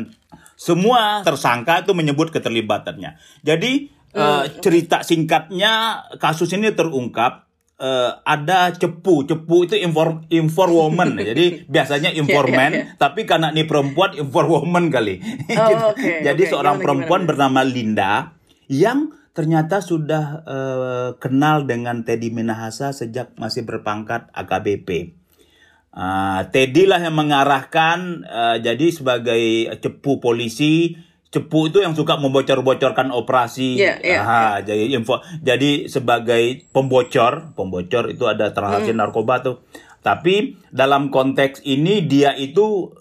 semua 0.58 1.22
tersangka 1.22 1.86
itu 1.86 1.94
menyebut 1.94 2.34
keterlibatannya. 2.34 3.22
Jadi 3.46 3.94
Uh, 4.15 4.48
cerita 4.63 5.03
singkatnya 5.03 6.07
kasus 6.24 6.48
ini 6.55 6.72
terungkap 6.72 7.45
uh, 7.79 8.12
ada 8.24 8.72
cepu. 8.72 9.27
Cepu 9.27 9.67
itu 9.67 9.75
inform 9.79 10.24
inform 10.31 10.72
woman. 10.72 11.10
Jadi 11.36 11.67
biasanya 11.67 12.15
informan, 12.15 12.72
yeah, 12.72 12.79
yeah, 12.79 12.88
yeah. 12.95 13.00
tapi 13.00 13.27
karena 13.27 13.51
ini 13.51 13.67
perempuan 13.67 14.15
inform 14.15 14.50
woman 14.63 14.86
kali. 14.88 15.19
Oh, 15.55 15.91
okay, 15.95 16.24
Jadi 16.24 16.43
okay. 16.48 16.51
seorang 16.51 16.79
gimana, 16.79 16.86
perempuan 16.86 17.22
gimana? 17.24 17.29
bernama 17.31 17.62
Linda 17.67 18.13
yang 18.72 19.13
ternyata 19.36 19.84
sudah 19.84 20.48
uh, 20.48 21.10
kenal 21.19 21.67
dengan 21.67 22.07
Teddy 22.07 22.31
Minahasa 22.31 22.95
sejak 22.95 23.36
masih 23.36 23.67
berpangkat 23.67 24.31
AKBP. 24.31 25.19
Uh, 25.95 26.00
ah, 26.00 26.41
Teddy 26.51 26.88
lah 26.88 27.00
yang 27.00 27.15
mengarahkan 27.15 28.27
uh, 28.27 28.57
jadi 28.60 28.91
sebagai 28.91 29.72
cepu 29.79 30.19
polisi 30.19 31.00
cepu 31.36 31.68
itu 31.68 31.84
yang 31.84 31.92
suka 31.92 32.15
membocor-bocorkan 32.15 33.12
operasi. 33.12 33.75
Yeah, 33.75 34.00
yeah, 34.00 34.24
Aha, 34.24 34.32
yeah. 34.63 34.72
jadi 34.72 34.84
info 34.96 35.20
jadi 35.44 35.92
sebagai 35.92 36.63
pembocor, 36.72 37.51
pembocor 37.60 38.08
itu 38.08 38.24
ada 38.24 38.56
transaksi 38.56 38.96
mm. 38.96 39.00
narkoba 39.04 39.44
tuh. 39.44 39.60
Tapi 40.00 40.56
dalam 40.72 41.12
konteks 41.12 41.68
ini 41.68 42.08
dia 42.08 42.32
itu 42.39 42.96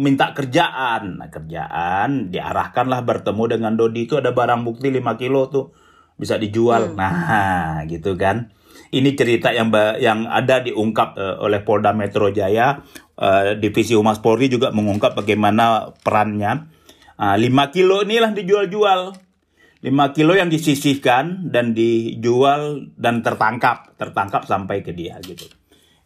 minta 0.00 0.32
kerjaan. 0.32 1.20
Nah, 1.20 1.28
kerjaan 1.28 2.32
diarahkanlah 2.32 3.04
bertemu 3.04 3.44
dengan 3.52 3.72
Dodi 3.76 4.08
itu 4.08 4.16
ada 4.16 4.32
barang 4.32 4.64
bukti 4.64 4.88
5 4.88 5.20
kilo 5.20 5.52
tuh 5.52 5.76
bisa 6.16 6.40
dijual. 6.40 6.94
Mm. 6.94 6.96
Nah, 6.96 7.84
gitu 7.84 8.16
kan. 8.16 8.48
Ini 8.94 9.10
cerita 9.18 9.50
yang 9.50 9.74
yang 9.98 10.30
ada 10.30 10.62
diungkap 10.62 11.18
uh, 11.18 11.36
oleh 11.42 11.66
Polda 11.66 11.90
Metro 11.90 12.30
Jaya, 12.30 12.80
uh, 13.18 13.58
Divisi 13.58 13.92
Humas 13.98 14.22
Polri 14.22 14.46
juga 14.46 14.70
mengungkap 14.70 15.18
bagaimana 15.18 15.90
perannya 16.00 16.73
Nah, 17.14 17.38
5 17.38 17.74
kilo 17.74 18.02
inilah 18.02 18.34
dijual-jual. 18.34 19.14
5 19.84 20.16
kilo 20.16 20.32
yang 20.32 20.48
disisihkan 20.48 21.52
dan 21.52 21.76
dijual 21.76 22.88
dan 22.96 23.20
tertangkap, 23.20 23.92
tertangkap 24.00 24.48
sampai 24.48 24.80
ke 24.80 24.96
dia 24.96 25.20
gitu. 25.20 25.44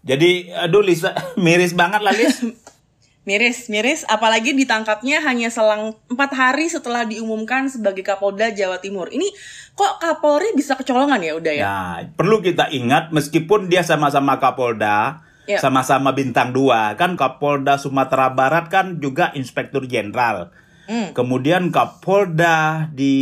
Jadi 0.03 0.51
aduh 0.51 0.83
Lisa 0.83 1.15
miris 1.45 1.79
banget 1.79 2.03
lah 2.03 2.11
Lis. 2.11 2.43
miris, 3.29 3.69
miris 3.69 4.03
apalagi 4.09 4.57
ditangkapnya 4.57 5.21
hanya 5.23 5.53
selang 5.53 5.95
4 6.11 6.17
hari 6.33 6.67
setelah 6.67 7.05
diumumkan 7.05 7.71
sebagai 7.71 8.03
Kapolda 8.03 8.51
Jawa 8.51 8.83
Timur. 8.83 9.13
Ini 9.13 9.31
kok 9.79 10.03
Kapolri 10.03 10.57
bisa 10.57 10.75
kecolongan 10.75 11.21
ya 11.23 11.33
udah 11.39 11.53
ya? 11.55 11.63
Ya, 11.63 11.83
perlu 12.19 12.41
kita 12.43 12.73
ingat 12.73 13.13
meskipun 13.13 13.69
dia 13.71 13.85
sama-sama 13.85 14.41
Kapolda, 14.41 15.23
yep. 15.45 15.61
sama-sama 15.61 16.17
bintang 16.17 16.57
2, 16.57 16.97
kan 16.97 17.15
Kapolda 17.21 17.77
Sumatera 17.77 18.33
Barat 18.33 18.73
kan 18.73 18.97
juga 18.99 19.31
Inspektur 19.37 19.85
Jenderal. 19.85 20.51
Hmm. 20.89 21.13
Kemudian 21.13 21.69
Kapolda 21.69 22.89
di 22.89 23.13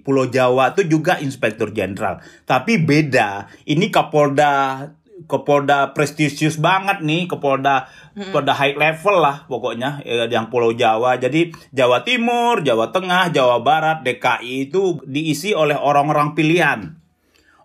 Pulau 0.00 0.32
Jawa 0.32 0.72
itu 0.72 0.88
juga 0.88 1.20
Inspektur 1.20 1.68
Jenderal. 1.76 2.24
Tapi 2.48 2.80
beda. 2.80 3.52
Ini 3.68 3.92
Kapolda 3.92 4.80
Kapolda 5.28 5.92
prestisius 5.92 6.56
banget 6.56 7.04
nih, 7.04 7.28
Kapolda 7.28 7.84
hmm. 8.16 8.32
Kapolda 8.32 8.52
high 8.56 8.80
level 8.80 9.16
lah 9.20 9.44
pokoknya 9.44 10.00
eh, 10.08 10.24
yang 10.32 10.48
Pulau 10.48 10.72
Jawa. 10.72 11.20
Jadi 11.20 11.52
Jawa 11.68 12.00
Timur, 12.00 12.64
Jawa 12.64 12.88
Tengah, 12.88 13.28
Jawa 13.28 13.60
Barat, 13.60 14.00
DKI 14.00 14.72
itu 14.72 14.96
diisi 15.04 15.52
oleh 15.52 15.76
orang-orang 15.76 16.32
pilihan 16.32 16.96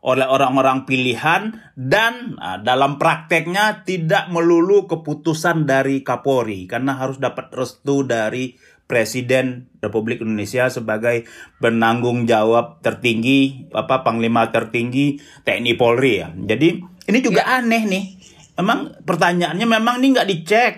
oleh 0.01 0.25
orang-orang 0.25 0.89
pilihan 0.89 1.61
dan 1.77 2.33
nah, 2.33 2.57
dalam 2.57 2.97
prakteknya 2.97 3.85
tidak 3.85 4.33
melulu 4.33 4.89
keputusan 4.89 5.69
dari 5.69 6.01
Kapolri 6.01 6.65
karena 6.65 6.97
harus 6.97 7.21
dapat 7.21 7.53
restu 7.53 8.01
dari 8.01 8.57
Presiden 8.91 9.71
Republik 9.79 10.19
Indonesia 10.19 10.67
sebagai 10.67 11.23
penanggung 11.63 12.27
jawab 12.27 12.83
tertinggi 12.83 13.71
apa 13.71 14.03
panglima 14.03 14.51
tertinggi 14.51 15.23
TNI 15.47 15.79
Polri 15.79 16.19
ya. 16.19 16.35
Jadi 16.35 16.83
ini 17.07 17.19
juga 17.23 17.47
ya. 17.47 17.63
aneh 17.63 17.87
nih. 17.87 18.03
Emang 18.59 18.91
pertanyaannya 19.07 19.63
memang 19.63 20.03
ini 20.03 20.11
nggak 20.11 20.27
dicek. 20.27 20.73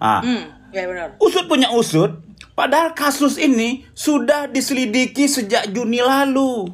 Ah, 0.00 0.24
hmm, 0.24 0.72
ya 0.72 0.88
benar. 0.88 1.08
Usut 1.20 1.44
punya 1.44 1.68
usut. 1.76 2.24
Padahal 2.56 2.96
kasus 2.96 3.36
ini 3.36 3.84
sudah 3.92 4.48
diselidiki 4.48 5.28
sejak 5.28 5.68
Juni 5.68 6.00
lalu. 6.00 6.72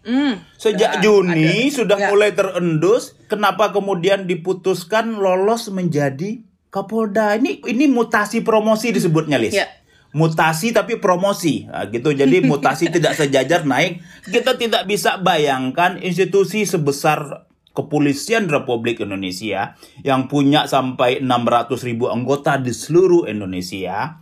Hmm, 0.00 0.40
Sejak 0.56 0.98
ya, 0.98 1.02
Juni 1.04 1.68
ada. 1.68 1.76
sudah 1.76 1.98
ya. 2.00 2.08
mulai 2.08 2.32
terendus. 2.32 3.18
Kenapa 3.28 3.74
kemudian 3.74 4.24
diputuskan 4.24 5.20
lolos 5.20 5.68
menjadi 5.68 6.40
Kapolda 6.70 7.34
ini 7.34 7.58
ini 7.66 7.90
mutasi 7.90 8.46
promosi 8.46 8.94
disebutnya 8.94 9.36
Lis. 9.36 9.58
Ya. 9.58 9.66
Mutasi 10.10 10.74
tapi 10.74 10.98
promosi 10.98 11.66
nah, 11.66 11.86
gitu. 11.90 12.14
Jadi 12.14 12.42
mutasi 12.50 12.90
tidak 12.90 13.18
sejajar 13.18 13.66
naik. 13.66 14.02
Kita 14.26 14.54
tidak 14.54 14.86
bisa 14.86 15.18
bayangkan 15.18 15.98
institusi 15.98 16.66
sebesar 16.66 17.50
Kepolisian 17.70 18.50
Republik 18.50 18.98
Indonesia 18.98 19.78
yang 20.02 20.26
punya 20.26 20.66
sampai 20.66 21.22
600 21.22 21.86
ribu 21.86 22.10
anggota 22.10 22.58
di 22.58 22.74
seluruh 22.74 23.30
Indonesia 23.30 24.18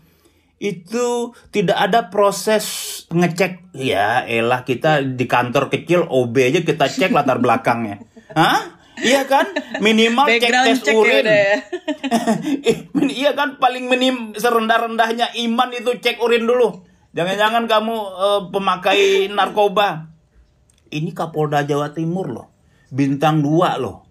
itu 0.59 1.33
tidak 1.55 1.78
ada 1.78 2.11
proses 2.11 2.67
ngecek 3.14 3.73
ya 3.78 4.26
elah 4.26 4.67
kita 4.67 5.07
di 5.07 5.25
kantor 5.31 5.71
kecil 5.71 6.11
OB 6.11 6.35
aja 6.35 6.61
kita 6.67 6.90
cek 6.90 7.14
latar 7.14 7.38
belakangnya 7.38 8.02
Hah? 8.38 8.77
Iya 9.02 9.23
kan? 9.31 9.47
Minimal 9.78 10.26
cek 10.26 10.50
tes 10.50 10.81
ya 10.83 10.93
urin. 10.95 11.25
Ya 11.25 11.57
iya 13.21 13.31
kan 13.35 13.59
paling 13.62 13.87
minim 13.87 14.35
serendah-rendahnya 14.35 15.35
iman 15.49 15.71
itu 15.75 15.99
cek 15.99 16.19
urin 16.23 16.47
dulu. 16.47 16.83
Jangan-jangan 17.14 17.64
kamu 17.67 17.95
uh, 17.97 18.40
pemakai 18.52 19.33
narkoba. 19.33 20.12
Ini 20.88 21.12
Kapolda 21.12 21.64
Jawa 21.64 21.93
Timur 21.93 22.26
loh. 22.31 22.47
Bintang 22.88 23.45
dua 23.45 23.76
loh. 23.76 24.09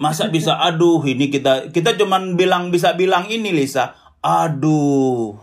Masa 0.00 0.32
bisa 0.32 0.56
aduh 0.56 1.04
ini 1.04 1.28
kita 1.28 1.68
kita 1.68 1.96
cuman 2.00 2.36
bilang 2.36 2.72
bisa 2.72 2.96
bilang 2.96 3.28
ini 3.28 3.52
Lisa. 3.52 3.96
Aduh. 4.20 5.36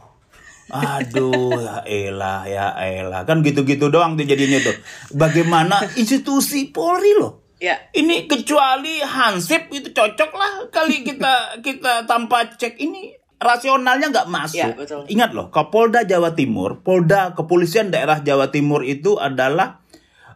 Aduh, 0.67 1.63
ya 1.63 1.79
elah, 1.87 2.43
ya 2.43 2.75
elah. 2.75 3.23
Kan 3.23 3.39
gitu-gitu 3.39 3.87
doang 3.87 4.19
tuh 4.19 4.27
jadinya 4.27 4.59
tuh. 4.59 4.75
Bagaimana 5.15 5.79
institusi 5.95 6.67
Polri 6.75 7.15
loh 7.15 7.46
Ya. 7.57 7.89
Ini 7.89 8.29
kecuali 8.29 9.01
Hansip 9.01 9.73
itu 9.73 9.89
cocok 9.89 10.31
lah 10.37 10.53
kali 10.69 11.01
kita 11.01 11.33
kita 11.65 12.05
tanpa 12.05 12.53
cek 12.53 12.77
ini 12.77 13.17
rasionalnya 13.41 14.13
nggak 14.13 14.29
masuk. 14.29 14.61
Ya, 14.61 14.77
betul. 14.77 15.05
Ingat 15.09 15.33
loh, 15.33 15.49
Kapolda 15.49 16.05
Jawa 16.05 16.33
Timur, 16.37 16.81
Polda 16.81 17.33
Kepolisian 17.33 17.89
Daerah 17.89 18.21
Jawa 18.21 18.49
Timur 18.53 18.85
itu 18.85 19.17
adalah 19.17 19.81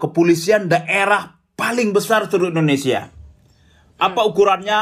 kepolisian 0.01 0.65
daerah 0.65 1.37
paling 1.53 1.93
besar 1.93 2.25
seluruh 2.25 2.49
Indonesia. 2.49 3.13
Apa 4.01 4.25
hmm. 4.25 4.29
ukurannya? 4.33 4.79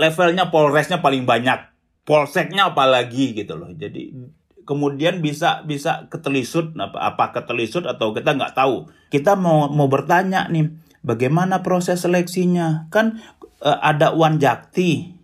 Levelnya 0.00 0.48
Polresnya 0.48 1.04
paling 1.04 1.28
banyak, 1.28 1.60
Polseknya 2.08 2.72
apalagi 2.72 3.36
gitu 3.36 3.52
loh. 3.52 3.68
Jadi 3.76 4.16
kemudian 4.64 5.20
bisa 5.20 5.60
bisa 5.68 6.08
ketelisut 6.08 6.72
apa 6.80 7.12
apa 7.12 7.36
ketelisut 7.36 7.84
atau 7.84 8.16
kita 8.16 8.32
nggak 8.32 8.56
tahu. 8.56 8.88
Kita 9.12 9.36
mau 9.36 9.68
mau 9.68 9.92
bertanya 9.92 10.48
nih 10.48 10.72
Bagaimana 11.00 11.64
proses 11.64 12.04
seleksinya? 12.04 12.90
Kan 12.92 13.24
uh, 13.64 13.78
ada 13.80 14.12
Wan 14.12 14.36
Jakti 14.36 15.16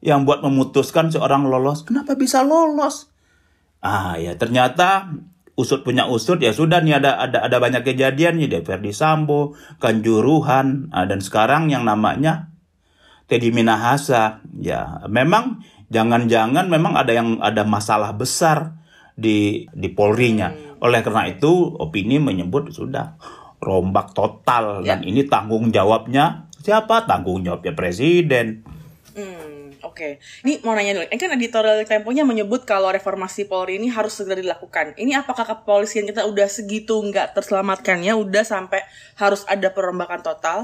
yang 0.00 0.24
buat 0.24 0.40
memutuskan 0.40 1.12
seorang 1.12 1.44
lolos. 1.44 1.84
Kenapa 1.84 2.16
bisa 2.16 2.40
lolos? 2.40 3.12
Ah 3.80 4.16
ya 4.16 4.36
ternyata 4.36 5.12
usut 5.56 5.84
punya 5.84 6.08
usut 6.08 6.40
ya 6.40 6.56
sudah 6.56 6.80
nih 6.80 7.00
ada 7.00 7.20
ada 7.20 7.44
ada 7.44 7.56
banyak 7.60 7.84
kejadian 7.84 8.40
nih 8.40 8.64
Ferdi 8.64 8.96
Sambo, 8.96 9.56
Kanjuruhan 9.80 10.88
ah, 10.92 11.04
dan 11.04 11.20
sekarang 11.20 11.68
yang 11.68 11.84
namanya 11.84 12.48
Teddy 13.28 13.52
Minahasa. 13.52 14.40
Ya 14.56 15.04
memang 15.08 15.60
jangan-jangan 15.92 16.72
memang 16.72 16.96
ada 16.96 17.12
yang 17.12 17.36
ada 17.44 17.68
masalah 17.68 18.16
besar 18.16 18.80
di 19.16 19.68
di 19.76 19.88
Polri-nya. 19.92 20.48
Hmm. 20.52 20.88
Oleh 20.88 21.04
karena 21.04 21.28
itu 21.28 21.76
opini 21.76 22.16
menyebut 22.16 22.72
sudah 22.72 23.20
rombak 23.60 24.16
total 24.16 24.80
ya. 24.82 24.96
dan 24.96 25.04
ini 25.04 25.28
tanggung 25.28 25.68
jawabnya 25.68 26.50
siapa? 26.60 27.04
Tanggung 27.04 27.44
jawabnya 27.44 27.72
presiden. 27.76 28.64
Hmm, 29.16 29.74
oke. 29.84 29.96
Okay. 29.96 30.12
Ini 30.46 30.64
mau 30.64 30.72
nanya 30.76 30.96
dulu. 30.96 31.06
Ini 31.08 31.18
kan 31.18 31.30
editorial 31.34 31.82
Temponya 31.84 32.24
menyebut 32.24 32.64
kalau 32.64 32.88
reformasi 32.92 33.48
Polri 33.48 33.80
ini 33.80 33.92
harus 33.92 34.16
segera 34.16 34.40
dilakukan. 34.40 34.96
Ini 34.96 35.24
apakah 35.24 35.44
kepolisian 35.44 36.06
kita 36.08 36.24
udah 36.28 36.46
segitu 36.46 37.00
nggak 37.00 37.36
terselamatkannya? 37.36 38.12
Udah 38.16 38.44
sampai 38.46 38.84
harus 39.18 39.44
ada 39.44 39.72
perombakan 39.72 40.20
total? 40.24 40.58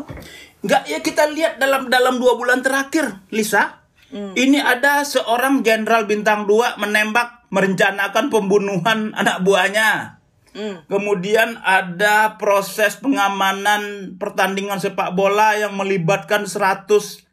Nggak 0.62 0.82
ya 0.88 0.98
kita 1.04 1.28
lihat 1.32 1.58
dalam 1.58 1.88
dalam 1.92 2.16
dua 2.16 2.38
bulan 2.38 2.62
terakhir, 2.62 3.24
Lisa. 3.32 3.82
Hmm. 4.06 4.38
Ini 4.38 4.62
ada 4.62 5.02
seorang 5.02 5.66
jenderal 5.66 6.06
bintang 6.06 6.46
dua 6.46 6.78
menembak 6.78 7.50
merencanakan 7.50 8.30
pembunuhan 8.30 9.10
anak 9.18 9.42
buahnya. 9.42 10.15
Hmm. 10.56 10.80
Kemudian 10.88 11.60
ada 11.60 12.40
proses 12.40 12.96
pengamanan 12.96 14.16
pertandingan 14.16 14.80
sepak 14.80 15.12
bola 15.12 15.52
yang 15.52 15.76
melibatkan 15.76 16.48
130 16.48 17.28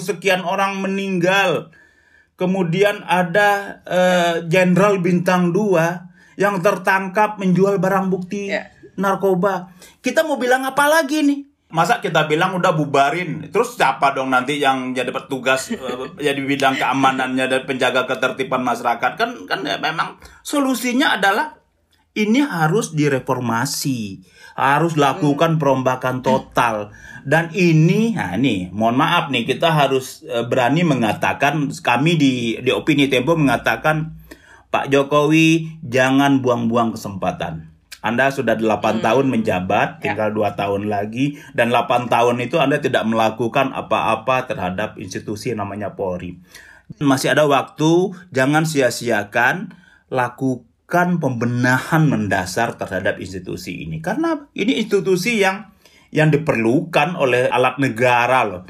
sekian 0.00 0.40
orang 0.48 0.80
meninggal. 0.80 1.68
Kemudian 2.40 3.04
ada 3.04 3.84
eh, 3.84 4.34
jenderal 4.48 4.98
uh, 4.98 5.02
bintang 5.04 5.52
2 5.52 6.40
yang 6.40 6.58
tertangkap 6.64 7.36
menjual 7.36 7.76
barang 7.76 8.08
bukti 8.08 8.48
yeah. 8.48 8.72
narkoba. 8.96 9.70
Kita 10.00 10.24
mau 10.24 10.40
bilang 10.40 10.64
apa 10.64 10.88
lagi 10.88 11.20
nih? 11.20 11.54
masa 11.74 11.98
kita 11.98 12.30
bilang 12.30 12.54
udah 12.54 12.70
bubarin 12.70 13.50
terus 13.50 13.74
siapa 13.74 14.14
dong 14.14 14.30
nanti 14.30 14.62
yang 14.62 14.94
jadi 14.94 15.10
petugas 15.10 15.70
eh, 15.74 16.06
jadi 16.22 16.38
bidang 16.38 16.78
keamanannya 16.78 17.50
dan 17.50 17.66
penjaga 17.66 18.06
ketertiban 18.06 18.62
masyarakat 18.62 19.18
kan 19.18 19.30
kan 19.50 19.60
ya 19.66 19.82
memang 19.82 20.14
solusinya 20.46 21.18
adalah 21.18 21.63
ini 22.14 22.40
harus 22.46 22.94
direformasi 22.94 24.22
harus 24.54 24.94
lakukan 24.94 25.58
perombakan 25.58 26.22
total 26.22 26.94
dan 27.26 27.50
ini 27.50 28.14
nah 28.14 28.38
ini 28.38 28.70
mohon 28.70 28.94
maaf 28.94 29.34
nih 29.34 29.42
kita 29.42 29.74
harus 29.74 30.22
eh, 30.22 30.46
berani 30.46 30.86
mengatakan 30.86 31.74
kami 31.74 32.14
di 32.14 32.32
di 32.62 32.70
opini 32.70 33.10
Tempo 33.10 33.34
mengatakan 33.34 34.14
Pak 34.70 34.90
Jokowi 34.90 35.78
jangan 35.82 36.38
buang-buang 36.38 36.94
kesempatan 36.94 37.74
anda 38.04 38.28
sudah 38.28 38.52
8 38.52 39.00
tahun 39.00 39.32
menjabat, 39.32 40.04
Ya. 40.04 40.12
tinggal 40.12 40.36
dua 40.36 40.52
tahun 40.52 40.92
lagi, 40.92 41.40
dan 41.56 41.72
8 41.72 42.12
tahun 42.12 42.36
itu 42.36 42.60
Anda 42.60 42.76
tidak 42.76 43.08
melakukan 43.08 43.72
apa-apa 43.72 44.44
terhadap 44.44 45.00
institusi 45.00 45.56
namanya 45.56 45.96
Polri. 45.96 46.36
Masih 47.00 47.32
ada 47.32 47.48
waktu, 47.48 48.12
jangan 48.28 48.68
sia-siakan, 48.68 49.72
lakukan 50.12 50.68
pembenahan 51.18 52.04
mendasar 52.06 52.76
terhadap 52.76 53.16
institusi 53.20 53.88
ini. 53.88 54.04
Karena 54.04 54.36
ini 54.52 54.78
institusi 54.78 55.40
yang 55.40 55.72
yang 56.14 56.30
diperlukan 56.30 57.18
oleh 57.18 57.50
alat 57.50 57.80
negara 57.82 58.46
loh. 58.46 58.62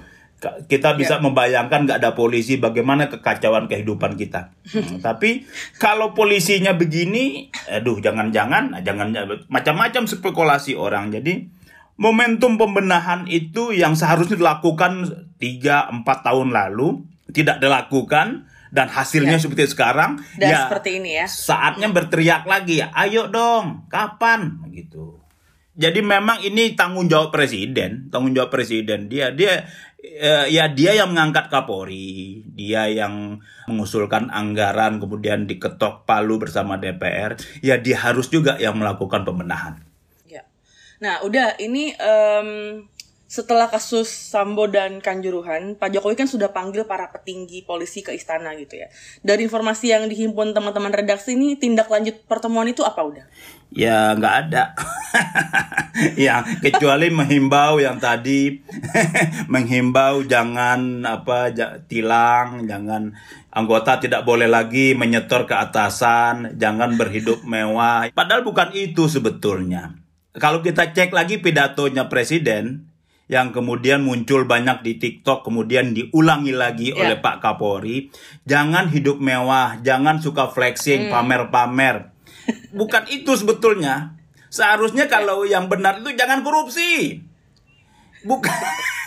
Kita 0.44 0.92
bisa 0.92 1.24
membayangkan 1.24 1.88
nggak 1.88 1.98
ada 2.04 2.12
polisi, 2.12 2.60
bagaimana 2.60 3.08
kekacauan 3.08 3.64
kehidupan 3.64 4.12
kita. 4.20 4.52
Hmm, 4.68 5.00
tapi 5.06 5.48
kalau 5.80 6.12
polisinya 6.12 6.76
begini, 6.76 7.48
aduh 7.64 7.96
jangan-jangan, 7.96 8.76
nah, 8.76 8.80
jangan 8.84 9.16
macam-macam 9.48 10.04
spekulasi 10.04 10.76
orang. 10.76 11.16
Jadi 11.16 11.48
momentum 11.96 12.60
pembenahan 12.60 13.24
itu 13.24 13.72
yang 13.72 13.96
seharusnya 13.96 14.36
dilakukan 14.36 15.08
3-4 15.40 16.04
tahun 16.04 16.48
lalu 16.52 17.08
tidak 17.32 17.64
dilakukan 17.64 18.44
dan 18.74 18.90
hasilnya 18.90 19.38
seperti 19.38 19.70
sekarang 19.70 20.18
Dan 20.34 20.50
ya 20.50 20.66
seperti 20.66 20.98
ini 20.98 21.22
ya. 21.22 21.26
saatnya 21.30 21.86
berteriak 21.94 22.42
lagi 22.42 22.82
ayo 22.82 23.30
dong 23.30 23.86
kapan? 23.86 24.58
Gitu. 24.74 25.22
Jadi 25.78 26.02
memang 26.02 26.42
ini 26.42 26.74
tanggung 26.74 27.06
jawab 27.06 27.30
presiden 27.30 28.10
tanggung 28.10 28.34
jawab 28.34 28.50
presiden. 28.50 29.06
Dia 29.06 29.30
dia 29.30 29.62
eh, 30.02 30.50
ya 30.50 30.66
dia 30.74 30.98
yang 30.98 31.14
mengangkat 31.14 31.46
Kapolri 31.54 32.42
dia 32.50 32.90
yang 32.90 33.38
mengusulkan 33.70 34.34
anggaran 34.34 34.98
kemudian 34.98 35.46
diketok 35.46 36.02
palu 36.02 36.42
bersama 36.42 36.74
DPR 36.74 37.38
ya 37.62 37.78
dia 37.78 38.02
harus 38.02 38.26
juga 38.26 38.58
yang 38.58 38.74
melakukan 38.74 39.22
pembenahan. 39.22 39.78
Ya. 40.26 40.42
Nah, 40.98 41.22
udah 41.22 41.58
ini 41.62 41.94
em, 41.94 42.48
setelah 43.24 43.72
kasus 43.72 44.06
Sambo 44.06 44.68
dan 44.68 45.00
Kanjuruhan, 45.00 45.80
Pak 45.80 45.96
Jokowi 45.96 46.14
kan 46.14 46.28
sudah 46.28 46.52
panggil 46.52 46.84
para 46.84 47.08
petinggi 47.08 47.64
polisi 47.64 48.04
ke 48.04 48.12
istana 48.12 48.52
gitu 48.54 48.76
ya. 48.76 48.92
Dari 49.24 49.48
informasi 49.48 49.96
yang 49.96 50.06
dihimpun 50.12 50.52
teman-teman 50.52 50.92
redaksi 50.92 51.32
ini, 51.32 51.56
tindak 51.56 51.88
lanjut 51.88 52.20
pertemuan 52.28 52.68
itu 52.68 52.84
apa 52.84 53.00
udah? 53.00 53.24
Ya 53.72 54.12
nggak 54.14 54.34
ada. 54.44 54.76
ya 56.20 56.44
kecuali 56.60 57.08
menghimbau 57.08 57.80
yang 57.80 57.96
tadi 57.96 58.60
menghimbau 59.52 60.22
jangan 60.28 61.02
apa 61.02 61.50
tilang, 61.88 62.68
jangan 62.68 63.16
anggota 63.50 64.04
tidak 64.04 64.22
boleh 64.28 64.46
lagi 64.46 64.92
menyetor 64.92 65.48
ke 65.48 65.56
atasan, 65.56 66.60
jangan 66.60 66.94
berhidup 67.00 67.40
mewah. 67.42 68.12
Padahal 68.12 68.44
bukan 68.44 68.70
itu 68.76 69.08
sebetulnya. 69.08 69.96
Kalau 70.36 70.60
kita 70.60 70.92
cek 70.92 71.14
lagi 71.14 71.38
pidatonya 71.38 72.10
presiden 72.10 72.93
yang 73.24 73.56
kemudian 73.56 74.04
muncul 74.04 74.44
banyak 74.44 74.84
di 74.84 74.92
TikTok, 75.00 75.48
kemudian 75.48 75.96
diulangi 75.96 76.52
lagi 76.52 76.92
Ya. 76.92 77.00
oleh 77.08 77.16
Pak 77.20 77.40
Kapolri, 77.40 78.12
jangan 78.44 78.92
hidup 78.92 79.16
mewah, 79.16 79.80
jangan 79.80 80.20
suka 80.20 80.52
flexing, 80.52 81.08
pamer-pamer. 81.08 82.12
Bukan 82.76 83.08
itu 83.08 83.32
sebetulnya. 83.32 84.20
Seharusnya 84.52 85.08
kalau 85.08 85.48
yang 85.48 85.66
benar 85.72 86.04
itu 86.04 86.12
jangan 86.14 86.44
korupsi. 86.44 87.24
Bukan. 88.22 88.52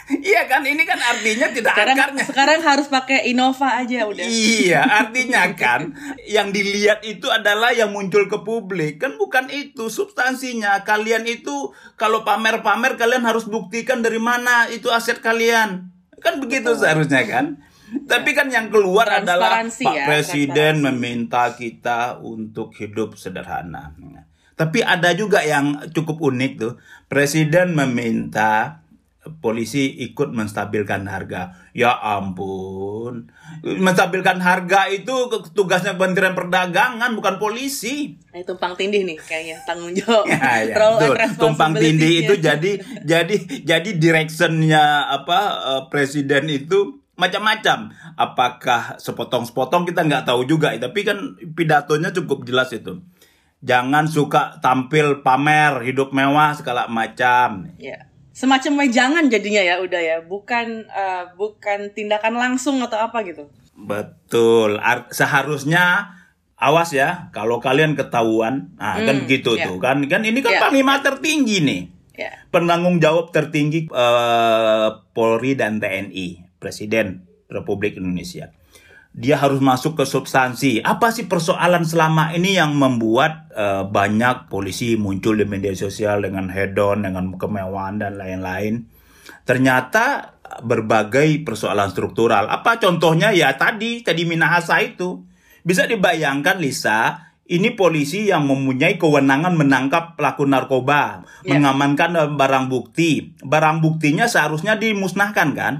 Iya 0.07 0.47
kan 0.47 0.63
ini 0.63 0.87
kan 0.87 0.95
artinya 0.95 1.51
tidak 1.51 1.75
Sekarang, 1.75 1.97
akarnya. 1.99 2.23
sekarang 2.23 2.59
harus 2.63 2.87
pakai 2.87 3.27
Innova 3.27 3.75
aja 3.75 4.07
udah. 4.07 4.23
Iya, 4.23 4.79
artinya 5.03 5.51
kan 5.51 5.91
yang 6.23 6.55
dilihat 6.55 7.03
itu 7.03 7.27
adalah 7.27 7.75
yang 7.75 7.91
muncul 7.91 8.23
ke 8.31 8.39
publik. 8.39 9.03
Kan 9.03 9.19
bukan 9.19 9.51
itu 9.51 9.91
substansinya. 9.91 10.87
Kalian 10.87 11.27
itu 11.27 11.75
kalau 11.99 12.23
pamer-pamer 12.23 12.95
kalian 12.95 13.27
harus 13.27 13.51
buktikan 13.51 13.99
dari 13.99 14.19
mana 14.19 14.71
itu 14.71 14.87
aset 14.87 15.19
kalian. 15.19 15.91
Kan 16.23 16.39
begitu 16.39 16.71
seharusnya 16.71 17.27
kan? 17.27 17.59
Tapi 17.87 18.31
kan 18.31 18.47
yang 18.51 18.67
keluar 18.67 19.07
adalah 19.07 19.63
Transparansi 19.63 19.83
Pak 19.87 19.95
ya, 19.95 20.05
Presiden 20.07 20.73
meminta 20.83 21.43
kita 21.55 22.19
untuk 22.19 22.75
hidup 22.75 23.15
sederhana. 23.15 23.95
Tapi 24.57 24.83
ada 24.83 25.13
juga 25.15 25.43
yang 25.43 25.87
cukup 25.91 26.19
unik 26.19 26.51
tuh. 26.59 26.73
Presiden 27.07 27.75
meminta 27.77 28.83
polisi 29.39 29.91
ikut 30.07 30.33
menstabilkan 30.33 31.05
harga. 31.05 31.53
Ya 31.75 31.93
ampun. 31.93 33.29
Menstabilkan 33.63 34.41
harga 34.41 34.89
itu 34.89 35.29
tugasnya 35.53 35.95
Kementerian 35.95 36.33
Perdagangan 36.33 37.13
bukan 37.13 37.37
polisi. 37.37 38.17
Nah, 38.33 38.41
tumpang 38.43 38.73
tindih 38.73 39.03
nih 39.05 39.17
kayaknya 39.19 39.57
tanggung 39.67 39.93
jawab. 39.93 40.25
Ya, 40.37 40.63
ya. 40.63 41.27
Tumpang 41.35 41.73
tindih 41.75 42.25
itu 42.25 42.33
jadi 42.47 42.81
jadi 43.03 43.35
jadi 43.63 43.89
directionnya 43.97 45.11
apa 45.11 45.39
eh, 45.77 45.83
presiden 45.91 46.47
itu 46.49 47.03
macam-macam. 47.17 47.91
Apakah 48.15 49.01
sepotong-sepotong 49.01 49.89
kita 49.89 50.05
nggak 50.05 50.25
tahu 50.29 50.45
juga. 50.47 50.71
Tapi 50.77 50.99
kan 51.03 51.35
pidatonya 51.53 52.13
cukup 52.15 52.47
jelas 52.47 52.71
itu. 52.71 53.03
Jangan 53.65 54.05
suka 54.05 54.61
tampil 54.61 55.25
pamer 55.25 55.81
hidup 55.81 56.13
mewah 56.13 56.53
segala 56.53 56.85
macam. 56.85 57.73
Ya. 57.81 58.06
Semacam 58.37 58.85
wejangan 58.85 59.25
jadinya 59.33 59.65
ya 59.65 59.81
udah 59.81 59.97
ya, 59.97 60.17
bukan 60.21 60.85
eh, 60.85 61.23
bukan 61.33 61.89
tindakan 61.89 62.37
langsung 62.37 62.77
atau 62.85 63.01
apa 63.01 63.25
gitu. 63.25 63.49
Betul. 63.73 64.77
Ar- 64.77 65.09
seharusnya 65.09 66.13
awas 66.53 66.93
ya 66.93 67.33
kalau 67.33 67.57
kalian 67.57 67.97
ketahuan. 67.97 68.77
Nah, 68.77 69.01
kan 69.01 69.15
Hmm, 69.17 69.23
begitu 69.25 69.57
ya. 69.57 69.65
tuh. 69.65 69.81
Kan 69.81 70.05
kan 70.05 70.21
ini 70.21 70.45
kan 70.45 70.53
Ya. 70.53 70.61
panglima 70.61 71.01
tertinggi 71.01 71.65
nih. 71.65 71.81
Ya. 72.13 72.33
Penanggung 72.53 73.01
jawab 73.01 73.33
tertinggi 73.33 73.89
eh, 73.89 74.89
Polri 75.17 75.57
dan 75.57 75.81
TNI, 75.81 76.57
Presiden 76.61 77.25
Republik 77.49 77.97
Indonesia. 77.97 78.53
Dia 79.17 79.41
harus 79.41 79.57
masuk 79.57 79.97
ke 79.97 80.05
substansi. 80.05 80.85
Apa 80.85 81.09
sih 81.09 81.25
persoalan 81.25 81.81
selama 81.81 82.37
ini 82.37 82.53
yang 82.53 82.77
membuat 82.77 83.49
eh, 83.49 83.81
banyak 83.81 84.45
polisi 84.45 84.93
muncul 84.93 85.33
di 85.33 85.45
media 85.49 85.73
sosial 85.73 86.21
dengan 86.21 86.53
hedon, 86.53 87.01
dengan 87.01 87.33
kemewahan 87.33 87.97
dan 87.97 88.21
lain-lain? 88.21 88.85
Ternyata 89.41 90.37
berbagai 90.61 91.41
persoalan 91.41 91.89
struktural. 91.89 92.45
Apa 92.47 92.77
contohnya 92.77 93.33
ya 93.33 93.57
tadi 93.57 94.05
tadi 94.05 94.23
Minahasa 94.23 94.79
itu. 94.85 95.25
Bisa 95.67 95.83
dibayangkan 95.83 96.63
Lisa, 96.63 97.27
ini 97.47 97.75
polisi 97.75 98.27
yang 98.27 98.47
mempunyai 98.47 98.95
kewenangan 98.95 99.55
menangkap 99.55 100.15
pelaku 100.15 100.47
narkoba, 100.47 101.27
Ya. 101.43 101.55
mengamankan 101.55 102.11
eh, 102.15 102.29
barang 102.31 102.67
bukti. 102.67 103.35
Barang 103.43 103.79
buktinya 103.79 104.27
seharusnya 104.27 104.75
dimusnahkan 104.79 105.55
kan? 105.55 105.73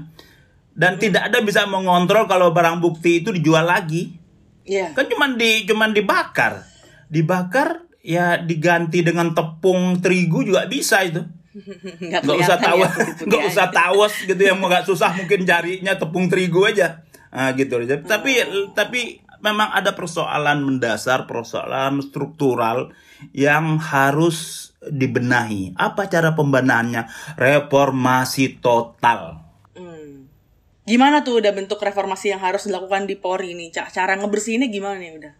Dan 0.78 0.94
tidak 1.02 1.26
ada 1.26 1.42
bisa 1.42 1.66
mengontrol 1.66 2.30
kalau 2.30 2.54
barang 2.54 2.78
bukti 2.78 3.18
itu 3.18 3.34
dijual 3.34 3.66
lagi. 3.66 4.14
Iya. 4.62 4.94
Kan 4.94 5.10
cuman 5.10 5.34
di 5.34 5.66
cuman 5.66 5.90
dibakar. 5.90 6.62
Dibakar 7.10 7.88
ya 7.98 8.38
diganti 8.38 9.02
dengan 9.02 9.34
tepung 9.34 9.98
terigu 9.98 10.46
juga 10.46 10.70
bisa 10.70 11.02
itu. 11.02 11.26
Nggak 11.98 12.22
Nggak 12.22 12.38
usah 12.38 12.56
kelihatan 12.62 12.70
tawas, 12.70 12.94
ya 12.94 13.24
nggak 13.26 13.44
usah 13.50 13.66
tawas 13.74 14.14
gitu 14.30 14.42
yang 14.46 14.58
nggak 14.62 14.86
susah 14.86 15.10
mungkin 15.18 15.42
carinya 15.42 15.98
tepung 15.98 16.30
terigu 16.30 16.62
aja. 16.62 17.02
Nah, 17.34 17.50
gitu. 17.58 17.82
Tapi 18.06 18.32
tapi 18.78 19.18
memang 19.42 19.74
ada 19.74 19.98
persoalan 19.98 20.62
mendasar, 20.62 21.26
persoalan 21.26 21.98
struktural 22.06 22.94
yang 23.34 23.82
harus 23.82 24.70
dibenahi. 24.86 25.74
Apa 25.74 26.06
cara 26.06 26.38
pembenahannya? 26.38 27.10
Reformasi 27.34 28.62
total. 28.62 29.47
Gimana 30.88 31.20
tuh 31.20 31.44
udah 31.44 31.52
bentuk 31.52 31.76
reformasi 31.76 32.32
yang 32.32 32.40
harus 32.40 32.64
dilakukan 32.64 33.04
di 33.04 33.20
Polri? 33.20 33.52
Ca- 33.68 33.92
Cara 33.92 34.16
ngebersihinnya 34.16 34.72
gimana 34.72 34.96
nih 34.96 35.12
udah? 35.20 35.32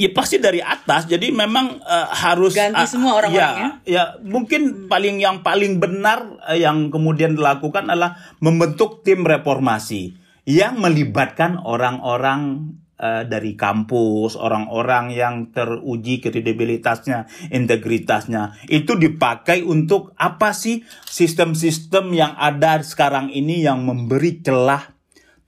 Ya 0.00 0.08
pasti 0.16 0.40
dari 0.40 0.64
atas. 0.64 1.04
Jadi 1.04 1.28
memang 1.28 1.84
eh, 1.84 2.08
harus 2.24 2.56
Ganti 2.56 2.80
ah, 2.80 2.88
semua 2.88 3.20
orang-orangnya? 3.20 3.84
Ya, 3.84 3.84
ya 3.84 4.02
mungkin 4.24 4.88
paling 4.88 5.20
yang 5.20 5.44
paling 5.44 5.76
benar 5.76 6.40
eh, 6.48 6.64
yang 6.64 6.88
kemudian 6.88 7.36
dilakukan 7.36 7.84
adalah 7.84 8.16
membentuk 8.40 9.04
tim 9.04 9.28
reformasi 9.28 10.16
yang 10.48 10.80
melibatkan 10.80 11.60
orang-orang 11.60 12.72
uh, 12.98 13.24
dari 13.24 13.54
kampus, 13.54 14.34
orang-orang 14.34 15.14
yang 15.14 15.54
teruji 15.54 16.20
kredibilitasnya, 16.20 17.30
integritasnya, 17.48 18.58
itu 18.68 18.98
dipakai 18.98 19.64
untuk 19.64 20.12
apa 20.18 20.52
sih 20.52 20.84
sistem-sistem 21.06 22.12
yang 22.12 22.32
ada 22.36 22.82
sekarang 22.82 23.32
ini 23.32 23.64
yang 23.64 23.86
memberi 23.86 24.42
celah 24.42 24.92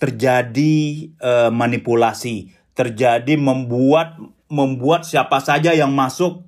terjadi 0.00 0.74
uh, 1.20 1.50
manipulasi, 1.52 2.54
terjadi 2.72 3.36
membuat 3.36 4.16
membuat 4.50 5.06
siapa 5.06 5.38
saja 5.38 5.70
yang 5.70 5.94
masuk 5.94 6.42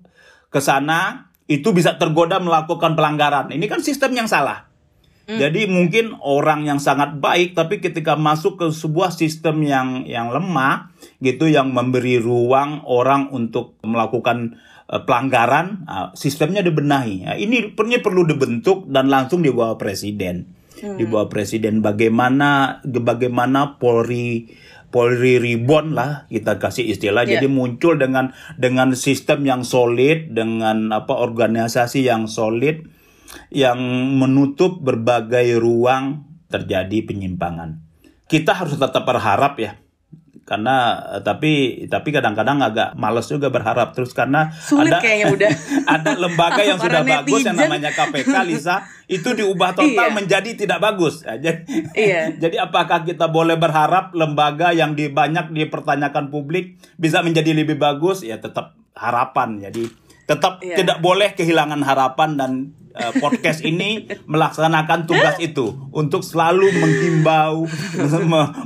ke 0.51 0.59
sana 0.59 1.31
itu 1.47 1.71
bisa 1.71 2.01
tergoda 2.01 2.41
melakukan 2.43 2.97
pelanggaran. 2.99 3.53
Ini 3.53 3.67
kan 3.69 3.85
sistem 3.85 4.17
yang 4.17 4.27
salah. 4.27 4.72
Hmm. 5.23 5.39
Jadi 5.39 5.71
mungkin 5.71 6.19
orang 6.19 6.67
yang 6.67 6.83
sangat 6.83 7.23
baik 7.23 7.55
tapi 7.55 7.79
ketika 7.79 8.19
masuk 8.19 8.59
ke 8.59 8.67
sebuah 8.75 9.15
sistem 9.15 9.63
yang 9.63 10.03
yang 10.03 10.35
lemah 10.35 10.91
gitu 11.23 11.47
yang 11.47 11.71
memberi 11.71 12.19
ruang 12.19 12.83
orang 12.83 13.31
untuk 13.31 13.79
melakukan 13.87 14.59
uh, 14.91 15.07
pelanggaran, 15.07 15.87
uh, 15.87 16.11
sistemnya 16.19 16.67
dibenahi. 16.67 17.17
Nah, 17.23 17.37
ini 17.39 17.71
pernya 17.71 18.03
perlu 18.03 18.27
dibentuk 18.27 18.91
dan 18.91 19.07
langsung 19.07 19.47
dibawa 19.47 19.79
presiden. 19.79 20.51
Hmm. 20.83 20.99
Dibawa 20.99 21.31
presiden 21.31 21.79
bagaimana 21.79 22.83
bagaimana 22.83 23.79
Polri 23.79 24.51
Polri 24.93 25.39
Reborn 25.39 25.95
lah 25.95 26.27
kita 26.27 26.59
kasih 26.59 26.91
istilah. 26.91 27.23
Yeah. 27.25 27.39
Jadi 27.39 27.47
muncul 27.47 27.95
dengan 27.95 28.35
dengan 28.59 28.99
sistem 28.99 29.47
yang 29.47 29.63
solid, 29.63 30.35
dengan 30.35 30.91
apa 30.91 31.15
organisasi 31.15 32.03
yang 32.03 32.27
solid 32.27 32.91
yang 33.53 33.79
menutup 34.19 34.81
berbagai 34.81 35.57
ruang 35.61 36.27
terjadi 36.49 37.05
penyimpangan. 37.09 37.81
Kita 38.29 38.57
harus 38.57 38.77
tetap 38.77 39.05
berharap 39.05 39.61
ya 39.61 39.83
karena 40.43 40.99
tapi 41.23 41.87
tapi 41.87 42.09
kadang-kadang 42.11 42.59
agak 42.59 42.99
males 42.99 43.31
juga 43.31 43.47
berharap 43.47 43.95
terus 43.95 44.11
karena 44.11 44.51
Sulit 44.51 44.91
ada 44.91 44.99
kayaknya 44.99 45.27
udah 45.31 45.51
ada 45.95 46.11
lembaga 46.19 46.63
yang 46.67 46.83
sudah 46.83 47.07
netizen. 47.07 47.23
bagus 47.23 47.41
yang 47.47 47.57
namanya 47.57 47.91
KPK 47.95 48.35
Lisa 48.51 48.77
itu 49.07 49.29
diubah 49.39 49.71
total 49.79 50.11
iya. 50.11 50.15
menjadi 50.15 50.51
tidak 50.59 50.83
bagus 50.83 51.23
ya, 51.23 51.39
jadi 51.39 51.63
iya. 51.95 52.23
jadi 52.43 52.67
apakah 52.67 53.07
kita 53.07 53.31
boleh 53.31 53.55
berharap 53.55 54.11
lembaga 54.19 54.75
yang 54.75 54.99
di 54.99 55.07
banyak 55.07 55.55
dipertanyakan 55.55 56.35
publik 56.35 56.75
bisa 56.99 57.23
menjadi 57.23 57.55
lebih 57.55 57.79
bagus 57.79 58.27
ya 58.27 58.43
tetap 58.43 58.75
harapan 58.99 59.63
jadi 59.63 59.89
tetap 60.33 60.65
iya. 60.65 60.81
tidak 60.81 61.05
boleh 61.05 61.37
kehilangan 61.37 61.85
harapan 61.85 62.31
dan 62.41 62.53
uh, 62.97 63.13
podcast 63.21 63.61
ini 63.61 64.09
melaksanakan 64.33 65.05
tugas 65.05 65.37
itu 65.37 65.77
untuk 65.93 66.25
selalu 66.25 66.73
menghimbau 66.73 67.69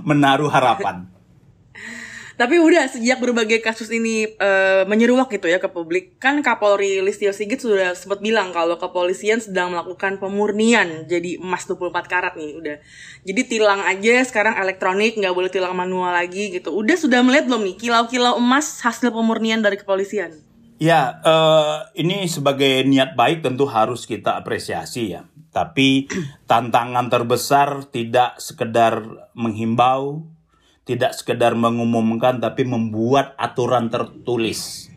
menaruh 0.06 0.50
harapan. 0.50 1.10
Tapi 2.36 2.60
udah 2.60 2.84
sejak 2.84 3.16
berbagai 3.16 3.64
kasus 3.64 3.88
ini 3.88 4.28
uh, 4.36 4.84
menyeruak 4.84 5.32
gitu 5.32 5.48
ya 5.48 5.56
ke 5.56 5.72
publik, 5.72 6.20
kan 6.20 6.44
Kapolri 6.44 7.00
Listio 7.00 7.32
Sigit 7.32 7.56
sudah 7.56 7.96
sempat 7.96 8.20
bilang 8.20 8.52
kalau 8.52 8.76
kepolisian 8.76 9.40
sedang 9.40 9.72
melakukan 9.72 10.20
pemurnian 10.20 11.08
jadi 11.08 11.40
emas 11.40 11.64
24 11.64 11.96
karat 12.04 12.36
nih 12.36 12.52
udah. 12.60 12.76
Jadi 13.24 13.40
tilang 13.56 13.80
aja 13.88 14.20
sekarang 14.20 14.52
elektronik 14.60 15.16
nggak 15.16 15.32
boleh 15.32 15.48
tilang 15.48 15.72
manual 15.72 16.12
lagi 16.12 16.52
gitu. 16.52 16.76
Udah 16.76 17.00
sudah 17.00 17.24
melihat 17.24 17.48
belum 17.48 17.72
nih 17.72 17.76
kilau-kilau 17.80 18.36
emas 18.36 18.84
hasil 18.84 19.08
pemurnian 19.16 19.64
dari 19.64 19.80
kepolisian? 19.80 20.36
Ya, 20.76 21.24
uh, 21.24 21.88
ini 21.96 22.28
sebagai 22.28 22.84
niat 22.84 23.16
baik 23.16 23.40
tentu 23.40 23.64
harus 23.64 24.04
kita 24.04 24.36
apresiasi 24.36 25.16
ya. 25.16 25.24
Tapi 25.50 26.08
tantangan 26.50 27.08
terbesar 27.08 27.88
tidak 27.88 28.36
sekedar 28.38 29.04
menghimbau, 29.32 30.28
tidak 30.84 31.16
sekedar 31.16 31.56
mengumumkan, 31.56 32.38
tapi 32.38 32.68
membuat 32.68 33.32
aturan 33.40 33.88
tertulis. 33.88 34.92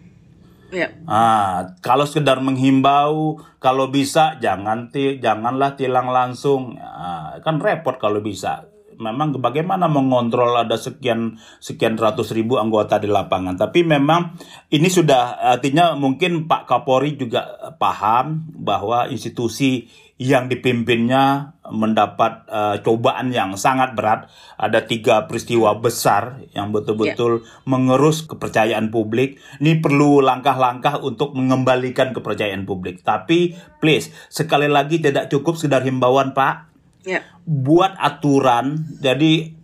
Ya. 0.70 0.94
Ah, 1.10 1.74
kalau 1.82 2.06
sekedar 2.06 2.38
menghimbau, 2.46 3.42
kalau 3.58 3.90
bisa 3.90 4.38
jangan 4.38 4.94
ti, 4.94 5.18
janganlah 5.18 5.74
tilang 5.74 6.14
langsung. 6.14 6.78
Ah, 6.78 7.42
kan 7.42 7.58
repot 7.58 7.98
kalau 7.98 8.22
bisa 8.22 8.69
memang 9.00 9.40
bagaimana 9.40 9.88
mengontrol 9.88 10.60
ada 10.60 10.76
sekian 10.76 11.40
sekian 11.64 11.96
ratus 11.96 12.36
ribu 12.36 12.60
anggota 12.60 13.00
di 13.00 13.08
lapangan. 13.08 13.56
Tapi 13.56 13.88
memang 13.88 14.36
ini 14.70 14.92
sudah 14.92 15.40
artinya 15.40 15.96
mungkin 15.96 16.46
Pak 16.46 16.68
Kapolri 16.68 17.16
juga 17.16 17.74
paham 17.80 18.52
bahwa 18.60 19.08
institusi 19.08 19.88
yang 20.20 20.52
dipimpinnya 20.52 21.56
mendapat 21.72 22.44
uh, 22.52 22.76
cobaan 22.84 23.32
yang 23.32 23.56
sangat 23.56 23.96
berat. 23.96 24.28
Ada 24.60 24.84
tiga 24.84 25.24
peristiwa 25.32 25.80
besar 25.80 26.44
yang 26.52 26.76
betul-betul 26.76 27.40
yeah. 27.40 27.64
mengerus 27.64 28.28
kepercayaan 28.28 28.92
publik. 28.92 29.40
Ini 29.64 29.80
perlu 29.80 30.20
langkah-langkah 30.20 31.00
untuk 31.00 31.40
mengembalikan 31.40 32.12
kepercayaan 32.12 32.68
publik. 32.68 33.00
Tapi 33.00 33.56
please, 33.80 34.12
sekali 34.28 34.68
lagi 34.68 35.00
tidak 35.00 35.32
cukup 35.32 35.56
sekedar 35.56 35.88
himbauan 35.88 36.36
Pak 36.36 36.69
yeah. 37.06 37.24
buat 37.48 37.96
aturan 37.96 38.98
jadi 39.00 39.56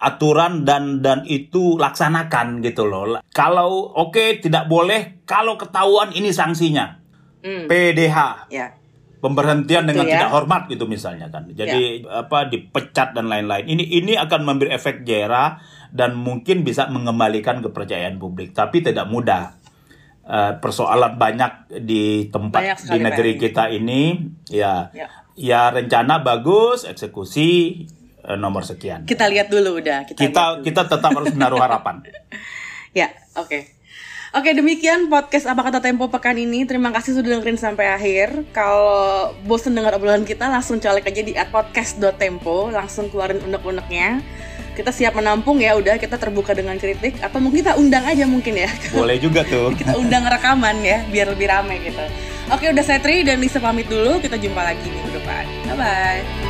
aturan 0.00 0.64
dan 0.64 1.04
dan 1.04 1.28
itu 1.28 1.76
laksanakan 1.76 2.64
gitu 2.64 2.88
loh 2.88 3.20
kalau 3.36 3.92
oke 3.92 4.16
okay, 4.16 4.28
tidak 4.40 4.64
boleh 4.66 5.20
kalau 5.28 5.60
ketahuan 5.60 6.10
ini 6.16 6.32
sanksinya 6.32 6.96
mm. 7.44 7.68
PDH 7.68 8.48
yeah. 8.48 8.72
pemberhentian 9.20 9.84
dengan 9.84 10.08
ya. 10.08 10.12
tidak 10.16 10.30
hormat 10.32 10.72
gitu 10.72 10.88
misalnya 10.88 11.28
kan 11.28 11.52
jadi 11.52 12.00
yeah. 12.00 12.24
apa 12.24 12.48
dipecat 12.48 13.12
dan 13.12 13.28
lain-lain 13.28 13.68
ini 13.68 13.84
ini 14.00 14.16
akan 14.16 14.40
memberi 14.48 14.72
efek 14.72 15.04
jera 15.04 15.60
dan 15.92 16.16
mungkin 16.16 16.64
bisa 16.64 16.88
mengembalikan 16.88 17.60
kepercayaan 17.60 18.16
publik 18.16 18.56
tapi 18.56 18.80
tidak 18.80 19.04
mudah 19.04 19.52
uh, 20.24 20.56
persoalan 20.64 21.20
banyak 21.20 21.84
di 21.84 22.32
tempat 22.32 22.62
banyak 22.64 22.78
di 22.88 22.98
negeri 23.04 23.32
kita 23.36 23.68
ini 23.68 24.16
ya, 24.48 24.88
ya 24.96 25.20
ya 25.40 25.72
rencana 25.72 26.20
bagus, 26.20 26.84
eksekusi 26.84 27.48
eh, 28.20 28.36
nomor 28.36 28.68
sekian. 28.68 29.08
Kita 29.08 29.24
lihat 29.32 29.48
dulu 29.48 29.80
udah. 29.80 30.04
Kita 30.04 30.20
kita, 30.20 30.44
kita 30.60 30.82
tetap 30.84 31.10
harus 31.16 31.32
menaruh 31.32 31.56
harapan. 31.64 32.04
ya, 32.92 33.08
oke. 33.40 33.48
Okay. 33.48 33.62
Oke 34.30 34.54
demikian 34.54 35.10
podcast 35.10 35.50
apa 35.50 35.58
kata 35.66 35.82
Tempo 35.82 36.06
pekan 36.06 36.38
ini. 36.38 36.62
Terima 36.62 36.94
kasih 36.94 37.18
sudah 37.18 37.34
dengerin 37.34 37.58
sampai 37.58 37.90
akhir. 37.90 38.46
Kalau 38.54 39.34
bosan 39.42 39.74
dengar 39.74 39.98
obrolan 39.98 40.22
kita 40.22 40.46
langsung 40.46 40.78
colek 40.78 41.10
aja 41.10 41.18
di 41.26 41.34
podcast.tempo, 41.34 42.70
langsung 42.70 43.10
keluarin 43.10 43.42
unek-uneknya. 43.42 44.22
Kita 44.74 44.94
siap 44.94 45.18
menampung 45.18 45.58
ya, 45.60 45.74
udah 45.76 45.98
kita 45.98 46.16
terbuka 46.16 46.54
dengan 46.54 46.78
kritik 46.78 47.18
atau 47.20 47.42
mungkin 47.42 47.66
kita 47.66 47.74
undang 47.76 48.04
aja 48.06 48.24
mungkin 48.24 48.54
ya. 48.56 48.70
Boleh 48.94 49.18
juga 49.18 49.42
tuh. 49.44 49.74
kita 49.80 49.98
undang 49.98 50.24
rekaman 50.26 50.80
ya, 50.80 51.04
biar 51.10 51.30
lebih 51.32 51.50
ramai 51.50 51.82
gitu. 51.82 52.04
Oke, 52.50 52.66
udah 52.66 52.82
saya 52.82 52.98
Tri 52.98 53.22
dan 53.22 53.38
Lisa 53.38 53.62
pamit 53.62 53.86
dulu. 53.86 54.18
Kita 54.18 54.34
jumpa 54.34 54.60
lagi 54.62 54.86
minggu 54.90 55.14
depan. 55.14 55.44
Bye 55.70 55.76
bye. 55.78 56.49